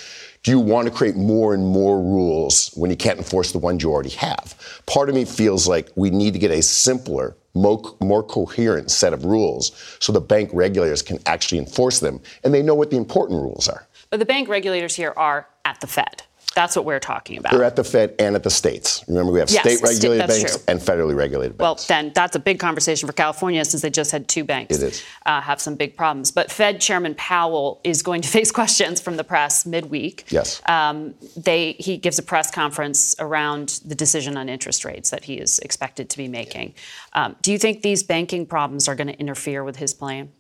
[0.45, 3.83] Do you want to create more and more rules when you can't enforce the ones
[3.83, 4.55] you already have?
[4.87, 9.13] Part of me feels like we need to get a simpler, more, more coherent set
[9.15, 12.97] of rules so the bank regulators can actually enforce them and they know what the
[12.97, 13.87] important rules are.
[14.11, 16.23] But the bank regulators here are at the Fed.
[16.55, 17.53] That's what we're talking about.
[17.53, 19.05] They're at the Fed and at the states.
[19.09, 20.65] Remember, we have yes, state regulated st- banks true.
[20.69, 21.89] and federally regulated banks.
[21.89, 24.83] Well, then that's a big conversation for California since they just had two banks it
[24.83, 25.03] is.
[25.27, 26.31] Uh, have some big problems.
[26.31, 30.25] But Fed Chairman Powell is going to face questions from the press midweek.
[30.29, 30.63] Yes.
[30.67, 35.35] Um, they, he gives a press conference around the decision on interest rates that he
[35.35, 36.75] is expected to be making.
[37.13, 40.33] Um, do you think these banking problems are going to interfere with his plan?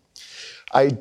[0.73, 0.99] I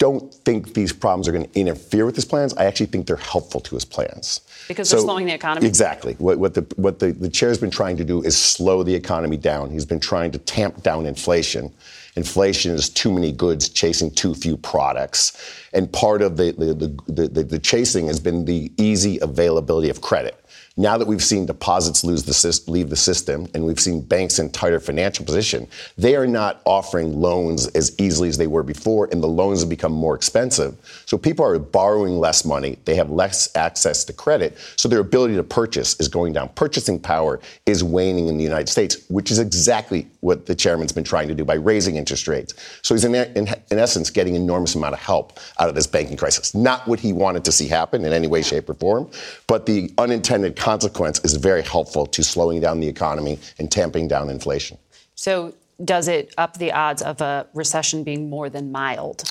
[0.00, 2.54] don't think these problems are going to interfere with his plans.
[2.54, 4.40] I actually think they're helpful to his plans.
[4.66, 5.66] Because so, they're slowing the economy?
[5.66, 6.14] Exactly.
[6.14, 9.36] What, what, the, what the, the chair's been trying to do is slow the economy
[9.36, 9.70] down.
[9.70, 11.70] He's been trying to tamp down inflation.
[12.16, 15.38] Inflation is too many goods chasing too few products.
[15.74, 16.72] And part of the, the,
[17.12, 20.39] the, the, the chasing has been the easy availability of credit.
[20.76, 24.50] Now that we've seen deposits lose the, leave the system and we've seen banks in
[24.50, 25.66] tighter financial position,
[25.98, 29.68] they are not offering loans as easily as they were before, and the loans have
[29.68, 30.76] become more expensive.
[31.06, 35.34] So people are borrowing less money, they have less access to credit, so their ability
[35.34, 36.50] to purchase is going down.
[36.50, 41.04] Purchasing power is waning in the United States, which is exactly what the chairman's been
[41.04, 42.54] trying to do by raising interest rates.
[42.82, 46.16] So he's in, in, in essence getting enormous amount of help out of this banking
[46.16, 46.54] crisis.
[46.54, 49.10] Not what he wanted to see happen in any way, shape, or form,
[49.48, 54.30] but the unintended consequence is very helpful to slowing down the economy and tamping down
[54.30, 54.78] inflation.
[55.14, 59.24] So, does it up the odds of a recession being more than mild?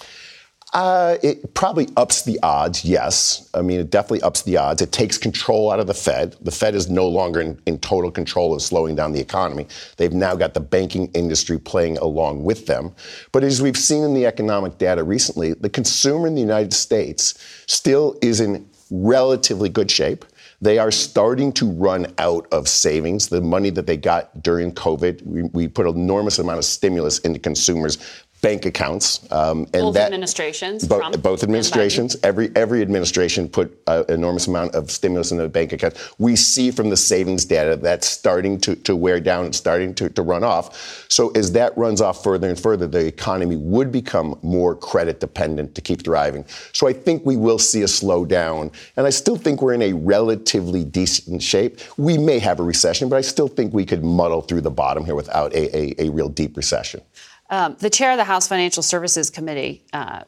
[0.73, 3.49] Uh, it probably ups the odds, yes.
[3.55, 4.83] I mean, it definitely ups the odds.
[4.83, 6.35] It takes control out of the Fed.
[6.41, 9.65] The Fed is no longer in, in, total control of slowing down the economy.
[9.97, 12.93] They've now got the banking industry playing along with them.
[13.31, 17.33] But as we've seen in the economic data recently, the consumer in the United States
[17.65, 20.23] still is in relatively good shape.
[20.61, 23.29] They are starting to run out of savings.
[23.29, 27.19] The money that they got during COVID, we, we put an enormous amount of stimulus
[27.19, 27.97] into consumers
[28.41, 29.30] bank accounts.
[29.32, 30.87] Um, and both that, administrations.
[30.87, 32.15] Bo- both administrations.
[32.23, 36.12] Every every administration put an enormous amount of stimulus in the bank accounts.
[36.19, 40.10] We see from the savings data that's starting to, to wear down and starting to,
[40.10, 41.06] to run off.
[41.10, 45.75] So as that runs off further and further, the economy would become more credit dependent
[45.75, 46.46] to keep thriving.
[46.73, 48.73] So I think we will see a slowdown.
[48.96, 51.79] And I still think we're in a relatively decent shape.
[51.98, 55.06] We may have a recession, but I still think we could muddle through the bottom
[55.06, 57.02] here without a, a, a real deep recession.
[57.50, 60.23] Um, the chair of the House Financial Services Committee, uh,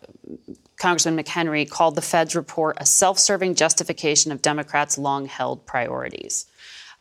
[0.78, 6.48] Congressman McHenry, called the Fed's report a self serving justification of Democrats' long held priorities.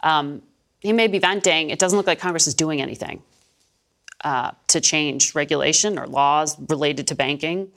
[0.03, 0.43] Um,
[0.81, 1.71] he may be venting.
[1.71, 3.23] It doesn't look like Congress is doing anything
[4.25, 7.71] uh, to change regulation or laws related to banking.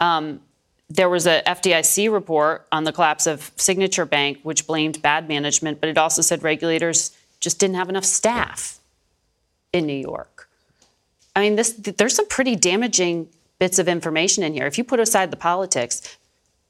[0.00, 0.40] Um,
[0.88, 5.80] there was a FDIC report on the collapse of Signature Bank, which blamed bad management,
[5.80, 8.78] but it also said regulators just didn't have enough staff
[9.72, 10.35] in New York.
[11.36, 13.28] I mean, this there's some pretty damaging
[13.58, 14.66] bits of information in here.
[14.66, 16.16] If you put aside the politics,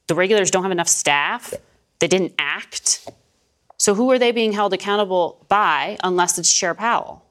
[0.07, 1.53] the regulators don't have enough staff.
[1.99, 3.09] They didn't act.
[3.77, 7.23] So who are they being held accountable by unless it's Chair Powell?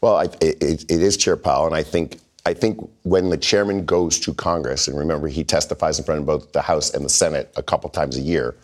[0.00, 3.84] Well, I, it, it is Chair Powell, and I think I think when the chairman
[3.84, 7.10] goes to Congress, and remember he testifies in front of both the House and the
[7.10, 8.56] Senate a couple times a year,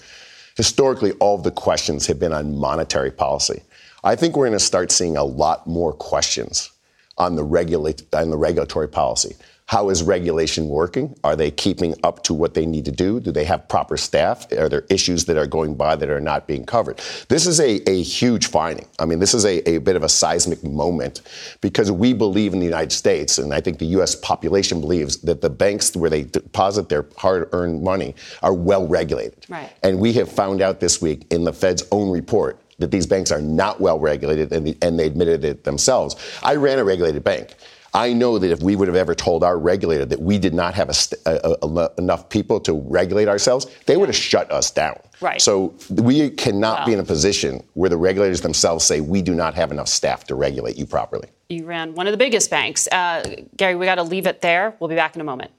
[0.56, 3.62] historically all of the questions have been on monetary policy.
[4.02, 6.70] I think we're going to start seeing a lot more questions
[7.18, 9.34] on the, regulate, on the regulatory policy.
[9.68, 11.14] How is regulation working?
[11.24, 13.20] Are they keeping up to what they need to do?
[13.20, 14.50] Do they have proper staff?
[14.54, 17.02] Are there issues that are going by that are not being covered?
[17.28, 18.86] This is a, a huge finding.
[18.98, 21.20] I mean, this is a, a bit of a seismic moment
[21.60, 24.14] because we believe in the United States, and I think the U.S.
[24.14, 29.44] population believes that the banks where they deposit their hard earned money are well regulated.
[29.50, 29.70] Right.
[29.82, 33.30] And we have found out this week in the Fed's own report that these banks
[33.30, 36.16] are not well regulated, and, the, and they admitted it themselves.
[36.42, 37.54] I ran a regulated bank.
[37.94, 40.74] I know that if we would have ever told our regulator that we did not
[40.74, 40.94] have a,
[41.26, 45.00] a, a, enough people to regulate ourselves, they would have shut us down.
[45.20, 45.40] Right.
[45.40, 46.86] So we cannot wow.
[46.86, 50.24] be in a position where the regulators themselves say we do not have enough staff
[50.24, 51.28] to regulate you properly.
[51.48, 52.88] You ran one of the biggest banks.
[52.88, 54.76] Uh, Gary, we got to leave it there.
[54.80, 55.50] We'll be back in a moment.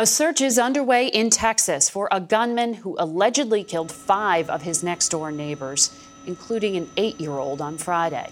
[0.00, 4.84] A search is underway in Texas for a gunman who allegedly killed five of his
[4.84, 5.90] next door neighbors,
[6.24, 8.30] including an eight year old on Friday.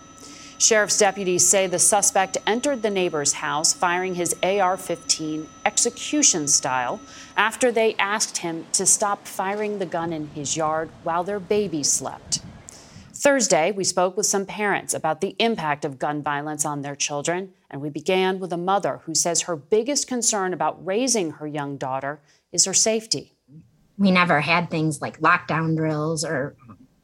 [0.58, 7.00] Sheriff's deputies say the suspect entered the neighbor's house firing his AR 15 execution style
[7.36, 11.82] after they asked him to stop firing the gun in his yard while their baby
[11.82, 12.42] slept.
[13.26, 17.54] Thursday, we spoke with some parents about the impact of gun violence on their children
[17.68, 21.76] and we began with a mother who says her biggest concern about raising her young
[21.76, 22.20] daughter
[22.52, 23.34] is her safety.
[23.98, 26.54] We never had things like lockdown drills or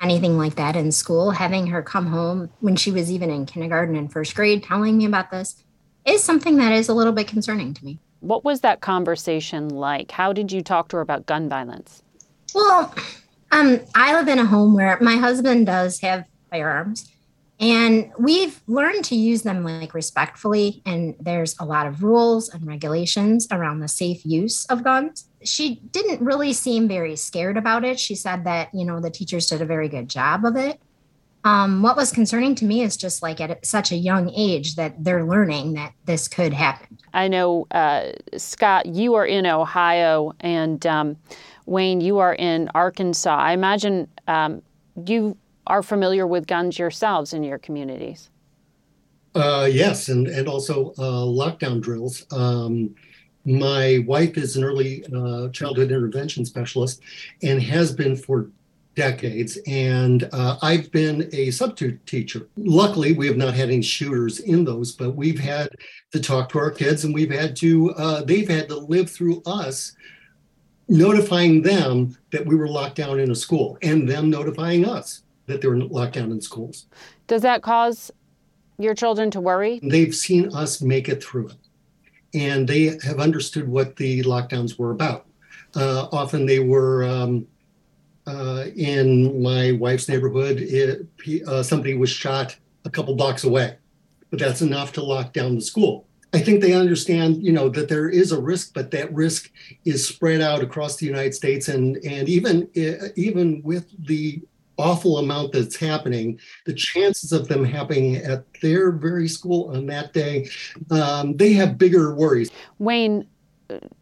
[0.00, 1.32] anything like that in school.
[1.32, 5.06] Having her come home when she was even in kindergarten and first grade telling me
[5.06, 5.64] about this
[6.04, 7.98] is something that is a little bit concerning to me.
[8.20, 10.12] What was that conversation like?
[10.12, 12.04] How did you talk to her about gun violence?
[12.54, 12.94] Well,
[13.52, 17.12] um, I live in a home where my husband does have firearms
[17.62, 20.82] and we've learned to use them like respectfully.
[20.84, 25.28] And there's a lot of rules and regulations around the safe use of guns.
[25.44, 28.00] She didn't really seem very scared about it.
[28.00, 30.80] She said that, you know, the teachers did a very good job of it.
[31.44, 35.02] Um, what was concerning to me is just like at such a young age that
[35.02, 36.98] they're learning that this could happen.
[37.14, 41.16] I know, uh, Scott, you are in Ohio, and um,
[41.66, 43.36] Wayne, you are in Arkansas.
[43.36, 44.62] I imagine um,
[45.06, 45.36] you
[45.66, 48.30] are familiar with guns yourselves in your communities.
[49.34, 52.26] Uh, yes, and, and also uh, lockdown drills.
[52.32, 52.94] Um,
[53.44, 57.00] my wife is an early uh, childhood intervention specialist
[57.42, 58.50] and has been for
[58.94, 59.58] decades.
[59.66, 62.48] And uh, I've been a substitute teacher.
[62.56, 65.70] Luckily, we have not had any shooters in those, but we've had
[66.12, 69.42] to talk to our kids and we've had to, uh, they've had to live through
[69.46, 69.94] us
[70.92, 75.62] notifying them that we were locked down in a school and them notifying us that
[75.62, 76.86] they were locked down in schools.
[77.26, 78.10] Does that cause
[78.78, 79.80] your children to worry?
[79.82, 81.56] They've seen us make it through it,
[82.34, 85.26] and they have understood what the lockdowns were about.
[85.74, 87.46] Uh, often they were um,
[88.26, 90.58] uh, in my wife's neighborhood.
[90.60, 91.06] It,
[91.46, 93.78] uh, somebody was shot a couple blocks away,
[94.28, 96.06] but that's enough to lock down the school.
[96.34, 99.50] I think they understand, you know, that there is a risk, but that risk
[99.84, 102.68] is spread out across the United States, and and even
[103.16, 104.40] even with the
[104.78, 110.12] awful amount that's happening, the chances of them happening at their very school on that
[110.14, 110.48] day,
[110.90, 112.50] um, they have bigger worries.
[112.78, 113.26] Wayne,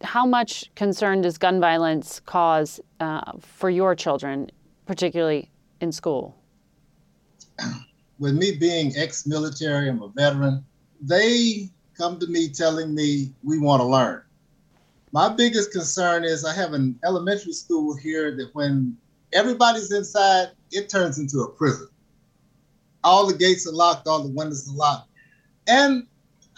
[0.03, 4.51] how much concern does gun violence cause uh, for your children,
[4.87, 5.51] particularly
[5.81, 6.37] in school?
[8.19, 10.65] With me being ex military, I'm a veteran,
[11.01, 11.71] they
[12.01, 14.23] come to me telling me we want to learn.
[15.13, 18.97] My biggest concern is I have an elementary school here that when
[19.35, 21.89] everybody's inside, it turns into a prison.
[23.05, 25.11] All the gates are locked, all the windows are locked.
[25.67, 26.07] And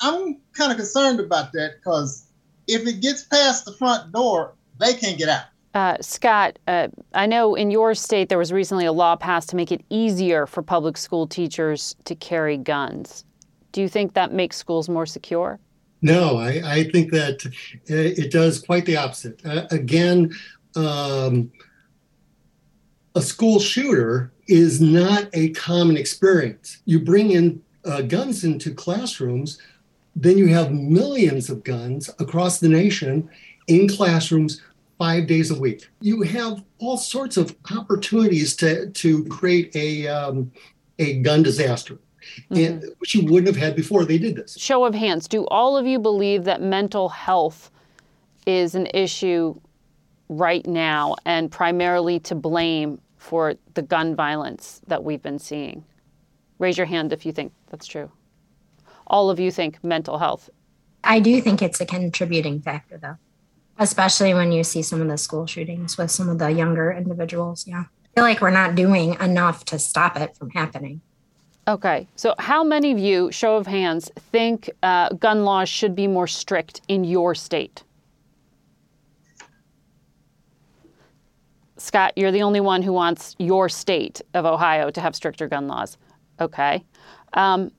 [0.00, 2.28] I'm kind of concerned about that because
[2.68, 5.46] if it gets past the front door, they can't get out.
[5.74, 9.56] Uh, Scott, uh, I know in your state there was recently a law passed to
[9.56, 13.24] make it easier for public school teachers to carry guns.
[13.72, 15.58] Do you think that makes schools more secure?
[16.02, 17.46] No, I, I think that
[17.86, 19.44] it does quite the opposite.
[19.46, 20.32] Uh, again,
[20.74, 21.50] um,
[23.14, 26.78] a school shooter is not a common experience.
[26.84, 29.58] You bring in uh, guns into classrooms,
[30.16, 33.30] then you have millions of guns across the nation
[33.68, 34.60] in classrooms
[34.98, 35.88] five days a week.
[36.00, 40.52] You have all sorts of opportunities to, to create a, um,
[40.98, 41.98] a gun disaster.
[42.50, 42.64] Mm-hmm.
[42.64, 44.56] And, which you wouldn't have had before they did this.
[44.58, 45.28] Show of hands.
[45.28, 47.70] Do all of you believe that mental health
[48.46, 49.54] is an issue
[50.28, 55.84] right now and primarily to blame for the gun violence that we've been seeing?
[56.58, 58.10] Raise your hand if you think that's true.
[59.06, 60.48] All of you think mental health.
[61.04, 63.16] I do think it's a contributing factor, though,
[63.78, 67.66] especially when you see some of the school shootings with some of the younger individuals.
[67.66, 67.84] Yeah.
[68.14, 71.00] I feel like we're not doing enough to stop it from happening.
[71.68, 76.08] Okay, so how many of you, show of hands, think uh, gun laws should be
[76.08, 77.84] more strict in your state?
[81.76, 85.68] Scott, you're the only one who wants your state of Ohio to have stricter gun
[85.68, 85.98] laws.
[86.40, 86.84] Okay.
[87.32, 87.70] Um,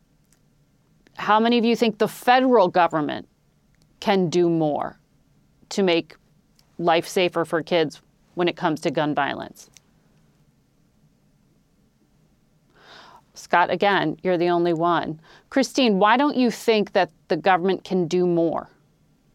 [1.16, 3.28] how many of you think the federal government
[4.00, 4.98] can do more
[5.70, 6.16] to make
[6.78, 8.02] life safer for kids
[8.36, 9.70] when it comes to gun violence?
[13.54, 15.20] Scott, again, you're the only one.
[15.52, 18.68] Christine, why don't you think that the government can do more?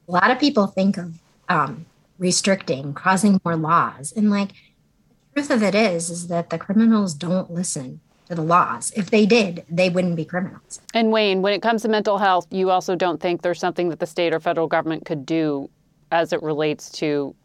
[0.09, 1.87] A lot of people think of um,
[2.19, 4.13] restricting, causing more laws.
[4.17, 8.43] And like, the truth of it is, is that the criminals don't listen to the
[8.43, 8.91] laws.
[8.97, 10.81] If they did, they wouldn't be criminals.
[10.93, 14.01] And Wayne, when it comes to mental health, you also don't think there's something that
[14.01, 15.71] the state or federal government could do
[16.11, 17.37] as it relates to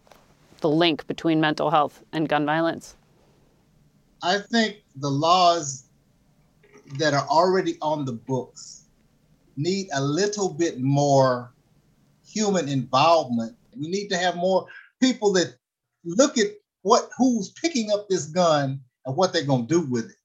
[0.61, 2.95] the link between mental health and gun violence?
[4.23, 5.82] I think the laws
[6.97, 8.85] that are already on the books
[9.55, 11.53] need a little bit more
[12.25, 13.55] human involvement.
[13.75, 14.67] We need to have more
[15.01, 15.55] people that
[16.03, 16.47] look at
[16.81, 20.15] what who's picking up this gun and what they're going to do with it.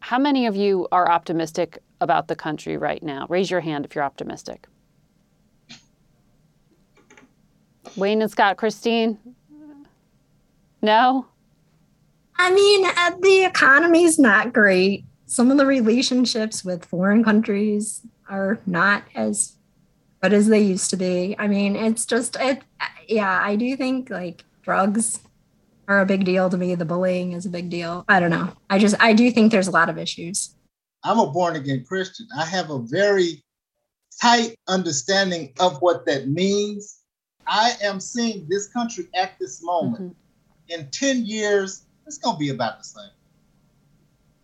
[0.00, 3.26] How many of you are optimistic about the country right now?
[3.28, 4.66] Raise your hand if you're optimistic.
[7.96, 9.18] Wayne and Scott, Christine?
[10.82, 11.26] No?
[12.38, 18.60] I mean, uh, the economy's not great some of the relationships with foreign countries are
[18.66, 19.56] not as
[20.22, 21.36] good as they used to be.
[21.38, 22.62] I mean, it's just it.
[23.08, 25.20] Yeah, I do think like drugs
[25.88, 26.74] are a big deal to me.
[26.74, 28.04] The bullying is a big deal.
[28.08, 28.52] I don't know.
[28.70, 30.54] I just I do think there's a lot of issues.
[31.04, 32.26] I'm a born again Christian.
[32.36, 33.44] I have a very
[34.20, 37.00] tight understanding of what that means.
[37.46, 40.02] I am seeing this country at this moment.
[40.02, 40.80] Mm-hmm.
[40.80, 43.10] In 10 years, it's going to be about the same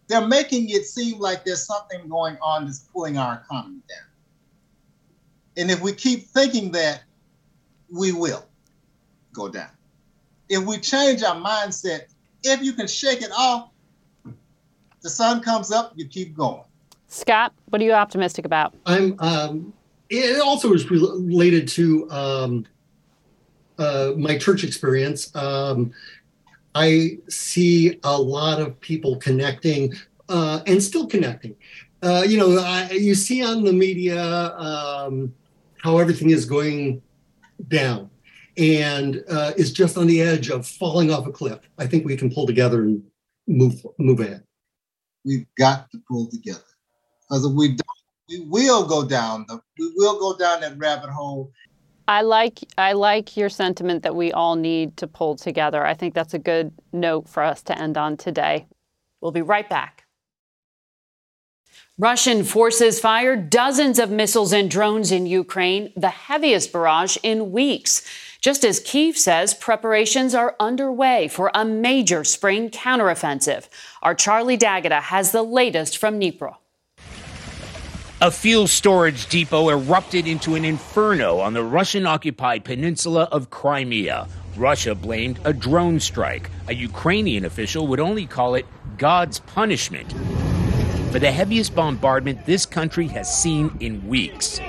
[0.09, 4.09] they're making it seem like there's something going on that's pulling our economy down.
[5.57, 7.03] And if we keep thinking that,
[7.91, 8.45] we will
[9.33, 9.71] go down.
[10.49, 12.07] If we change our mindset,
[12.43, 13.71] if you can shake it off,
[15.03, 16.63] the sun comes up, you keep going.
[17.09, 18.75] Scott, what are you optimistic about?
[18.87, 19.17] I'm.
[19.19, 19.73] Um,
[20.09, 22.67] it also is related to um,
[23.79, 25.35] uh, my church experience.
[25.35, 25.93] Um,
[26.75, 29.95] I see a lot of people connecting
[30.29, 31.55] uh, and still connecting.
[32.03, 34.23] Uh, you know, I, you see on the media
[34.57, 35.35] um,
[35.83, 37.03] how everything is going
[37.69, 38.11] down
[38.57, 41.61] and uh, is just on the edge of falling off a cliff.
[41.79, 43.03] I think we can pull together and
[43.47, 44.45] move move ahead.
[45.25, 46.61] We've got to pull together
[47.29, 47.81] because if we don't,
[48.29, 49.45] we will go down.
[49.49, 51.53] The, we will go down that rabbit hole,
[52.09, 55.85] I like I like your sentiment that we all need to pull together.
[55.85, 58.67] I think that's a good note for us to end on today.
[59.21, 60.05] We'll be right back.
[61.99, 68.03] Russian forces fired dozens of missiles and drones in Ukraine, the heaviest barrage in weeks.
[68.41, 73.69] Just as Kiev says preparations are underway for a major spring counteroffensive.
[74.03, 76.57] Our Charlie D'Agata has the latest from Dnipro.
[78.23, 84.29] A fuel storage depot erupted into an inferno on the Russian occupied peninsula of Crimea.
[84.57, 86.49] Russia blamed a drone strike.
[86.69, 88.65] A Ukrainian official would only call it
[88.97, 90.13] God's punishment
[91.11, 94.61] for the heaviest bombardment this country has seen in weeks.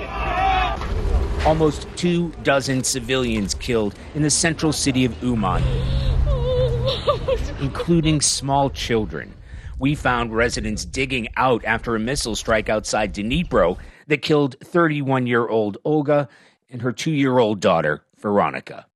[1.46, 5.62] Almost two dozen civilians killed in the central city of Uman,
[7.60, 9.32] including small children.
[9.78, 15.46] We found residents digging out after a missile strike outside Dnipro that killed 31 year
[15.46, 16.28] old Olga
[16.70, 18.86] and her two year old daughter, Veronica.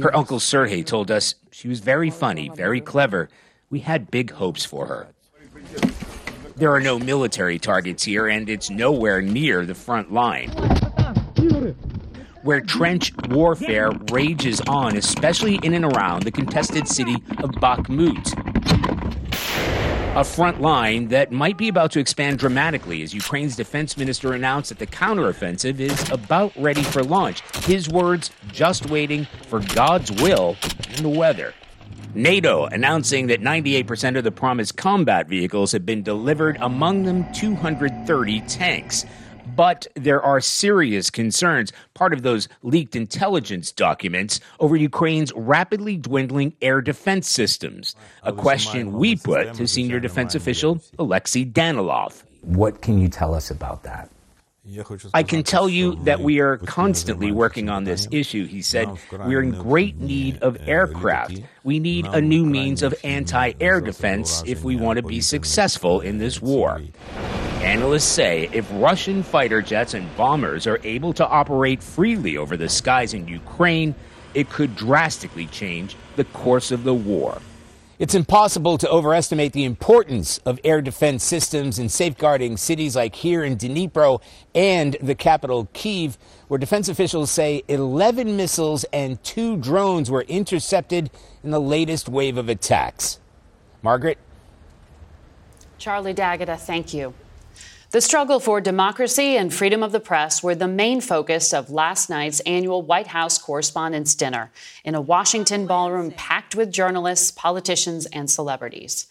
[0.00, 3.28] Her uncle Sergei told us she was very funny, very clever.
[3.70, 5.08] We had big hopes for her.
[6.56, 10.48] There are no military targets here, and it's nowhere near the front line.
[12.42, 18.77] Where trench warfare rages on, especially in and around the contested city of Bakhmut.
[20.18, 24.70] A front line that might be about to expand dramatically as Ukraine's defense minister announced
[24.70, 27.40] that the counteroffensive is about ready for launch.
[27.66, 30.56] His words just waiting for God's will
[30.88, 31.54] and the weather.
[32.16, 38.40] NATO announcing that 98% of the promised combat vehicles have been delivered, among them 230
[38.40, 39.06] tanks.
[39.58, 46.54] But there are serious concerns, part of those leaked intelligence documents, over Ukraine's rapidly dwindling
[46.62, 47.96] air defense systems.
[48.22, 52.22] A question we put to senior defense official Alexei Danilov.
[52.42, 54.08] What can you tell us about that?
[55.12, 58.88] I can tell you that we are constantly working on this issue, he said.
[59.10, 61.40] We're in great need of aircraft.
[61.64, 66.00] We need a new means of anti air defense if we want to be successful
[66.00, 66.80] in this war.
[67.62, 72.68] Analysts say if Russian fighter jets and bombers are able to operate freely over the
[72.68, 73.96] skies in Ukraine,
[74.32, 77.40] it could drastically change the course of the war.
[77.98, 83.42] It's impossible to overestimate the importance of air defense systems in safeguarding cities like here
[83.42, 84.22] in Dnipro
[84.54, 91.10] and the capital, Kiev, where defense officials say 11 missiles and two drones were intercepted
[91.42, 93.18] in the latest wave of attacks.
[93.82, 94.18] Margaret?
[95.78, 97.14] Charlie D'Agata, thank you.
[97.90, 102.10] The struggle for democracy and freedom of the press were the main focus of last
[102.10, 104.50] night's annual White House Correspondents' Dinner
[104.84, 109.06] in a Washington ballroom packed with journalists, politicians, and celebrities.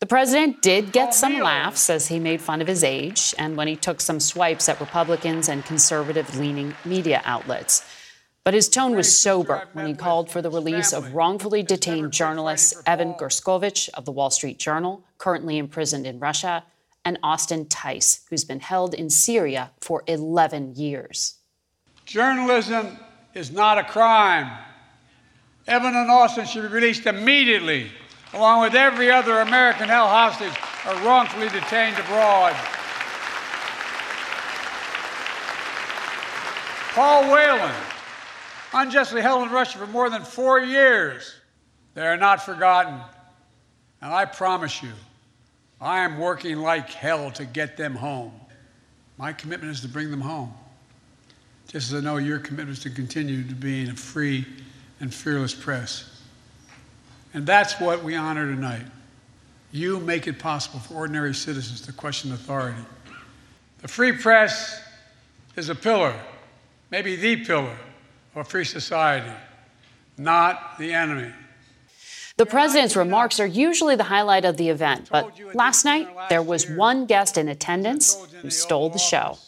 [0.00, 3.68] The president did get some laughs as he made fun of his age and when
[3.68, 7.84] he took some swipes at Republicans and conservative leaning media outlets.
[8.42, 12.74] But his tone was sober when he called for the release of wrongfully detained journalist
[12.86, 16.64] Evan Gershkovich of the Wall Street Journal, currently imprisoned in Russia,
[17.04, 21.36] and Austin Tice, who's been held in Syria for 11 years.
[22.06, 22.98] Journalism
[23.34, 24.50] is not a crime.
[25.66, 27.90] Evan and Austin should be released immediately,
[28.32, 30.52] along with every other American held hostage
[30.86, 32.54] or wrongfully detained abroad.
[36.94, 37.74] Paul Whelan,
[38.72, 41.34] unjustly held in Russia for more than four years.
[41.94, 43.00] They are not forgotten.
[44.00, 44.90] And I promise you,
[45.80, 48.32] I am working like hell to get them home.
[49.18, 50.52] My commitment is to bring them home.
[51.68, 54.46] Just as I know your commitment is to continue to be in a free
[55.00, 56.22] and fearless press.
[57.32, 58.86] And that's what we honor tonight.
[59.72, 62.78] You make it possible for ordinary citizens to question authority.
[63.82, 64.80] The free press
[65.56, 66.14] is a pillar,
[66.90, 67.76] maybe the pillar
[68.34, 69.32] of a free society,
[70.16, 71.32] not the enemy.
[72.36, 76.68] The president's remarks are usually the highlight of the event, but last night there was
[76.68, 79.38] one guest in attendance who stole the show.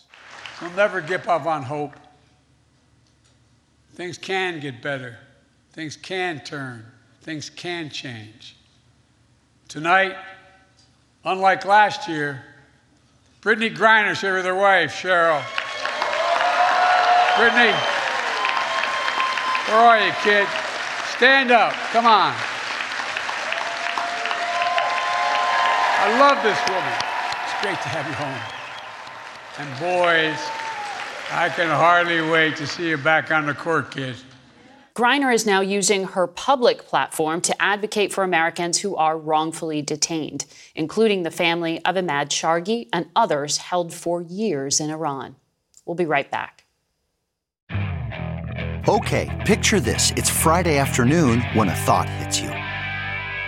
[0.62, 1.94] We'll never give up on hope.
[3.94, 5.16] Things can get better,
[5.72, 6.84] things can turn,
[7.22, 8.54] things can change.
[9.66, 10.14] Tonight,
[11.24, 12.44] unlike last year,
[13.42, 15.40] Brittney Griner's here with her wife, Cheryl.
[17.34, 17.72] Brittney,
[19.66, 20.46] where are you, kid?
[21.16, 21.72] Stand up.
[21.90, 22.32] Come on.
[26.06, 26.92] I love this woman.
[27.42, 28.38] It's great to have you home.
[29.58, 30.38] And boys,
[31.32, 34.14] I can hardly wait to see you back on the court, kid.
[34.94, 40.46] Griner is now using her public platform to advocate for Americans who are wrongfully detained,
[40.76, 45.34] including the family of Emad Shargi and others held for years in Iran.
[45.86, 46.66] We'll be right back.
[48.88, 50.12] Okay, picture this.
[50.12, 52.65] It's Friday afternoon when a thought hits you.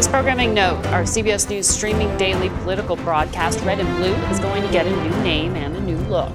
[0.00, 4.62] This programming note our CBS News streaming daily political broadcast, Red and Blue, is going
[4.62, 6.32] to get a new name and a new look.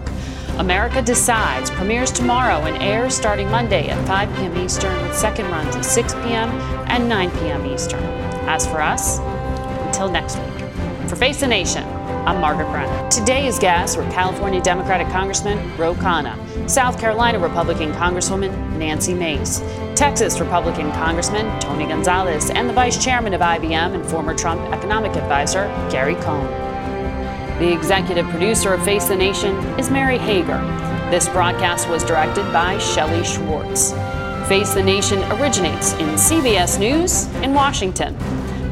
[0.60, 4.56] America Decides premieres tomorrow and airs starting Monday at 5 p.m.
[4.58, 6.52] Eastern with second runs at 6 p.m.
[6.92, 7.66] and 9 p.m.
[7.66, 8.04] Eastern.
[8.48, 9.18] As for us,
[9.88, 11.10] until next week.
[11.10, 11.86] For Face the Nation,
[12.26, 13.08] I'm Margaret Brennan.
[13.12, 19.60] Today's guests were California Democratic Congressman Ro Khanna, South Carolina Republican Congresswoman Nancy Mace,
[19.94, 25.16] Texas Republican Congressman Tony Gonzales, and the Vice Chairman of IBM and former Trump economic
[25.16, 26.48] advisor Gary Cohn.
[27.60, 30.60] The executive producer of Face the Nation is Mary Hager.
[31.12, 33.92] This broadcast was directed by Shelley Schwartz.
[34.50, 38.18] Face the Nation originates in CBS News in Washington.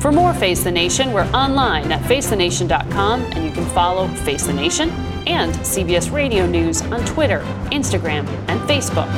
[0.04, 4.52] For more Face the Nation, we're online at facethenation.com and you can follow Face the
[4.52, 4.90] Nation
[5.28, 7.40] and CBS Radio News on Twitter,
[7.72, 9.10] Instagram, and Facebook.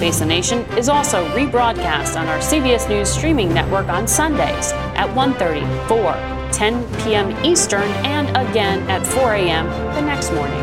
[0.00, 5.06] Face the Nation is also rebroadcast on our CBS News streaming network on Sundays at
[5.14, 7.44] 1:30, 4, 10 p.m.
[7.46, 9.68] Eastern, and again at 4 a.m.
[9.94, 10.60] the next morning.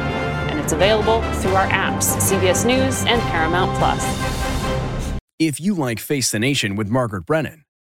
[0.50, 4.04] And it's available through our apps, CBS News and Paramount Plus.
[5.40, 7.61] If you like Face the Nation with Margaret Brennan,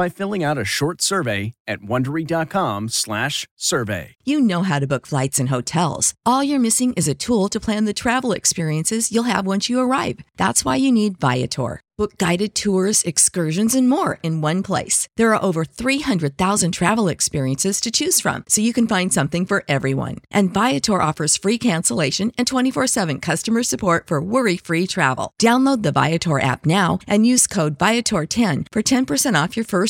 [0.00, 4.14] by filling out a short survey at wondery.com/survey.
[4.24, 6.14] You know how to book flights and hotels.
[6.24, 9.78] All you're missing is a tool to plan the travel experiences you'll have once you
[9.80, 10.20] arrive.
[10.36, 11.82] That's why you need Viator.
[12.00, 15.06] Book guided tours, excursions, and more in one place.
[15.18, 19.64] There are over 300,000 travel experiences to choose from, so you can find something for
[19.68, 20.16] everyone.
[20.30, 25.34] And Viator offers free cancellation and 24 7 customer support for worry free travel.
[25.38, 29.89] Download the Viator app now and use code Viator10 for 10% off your first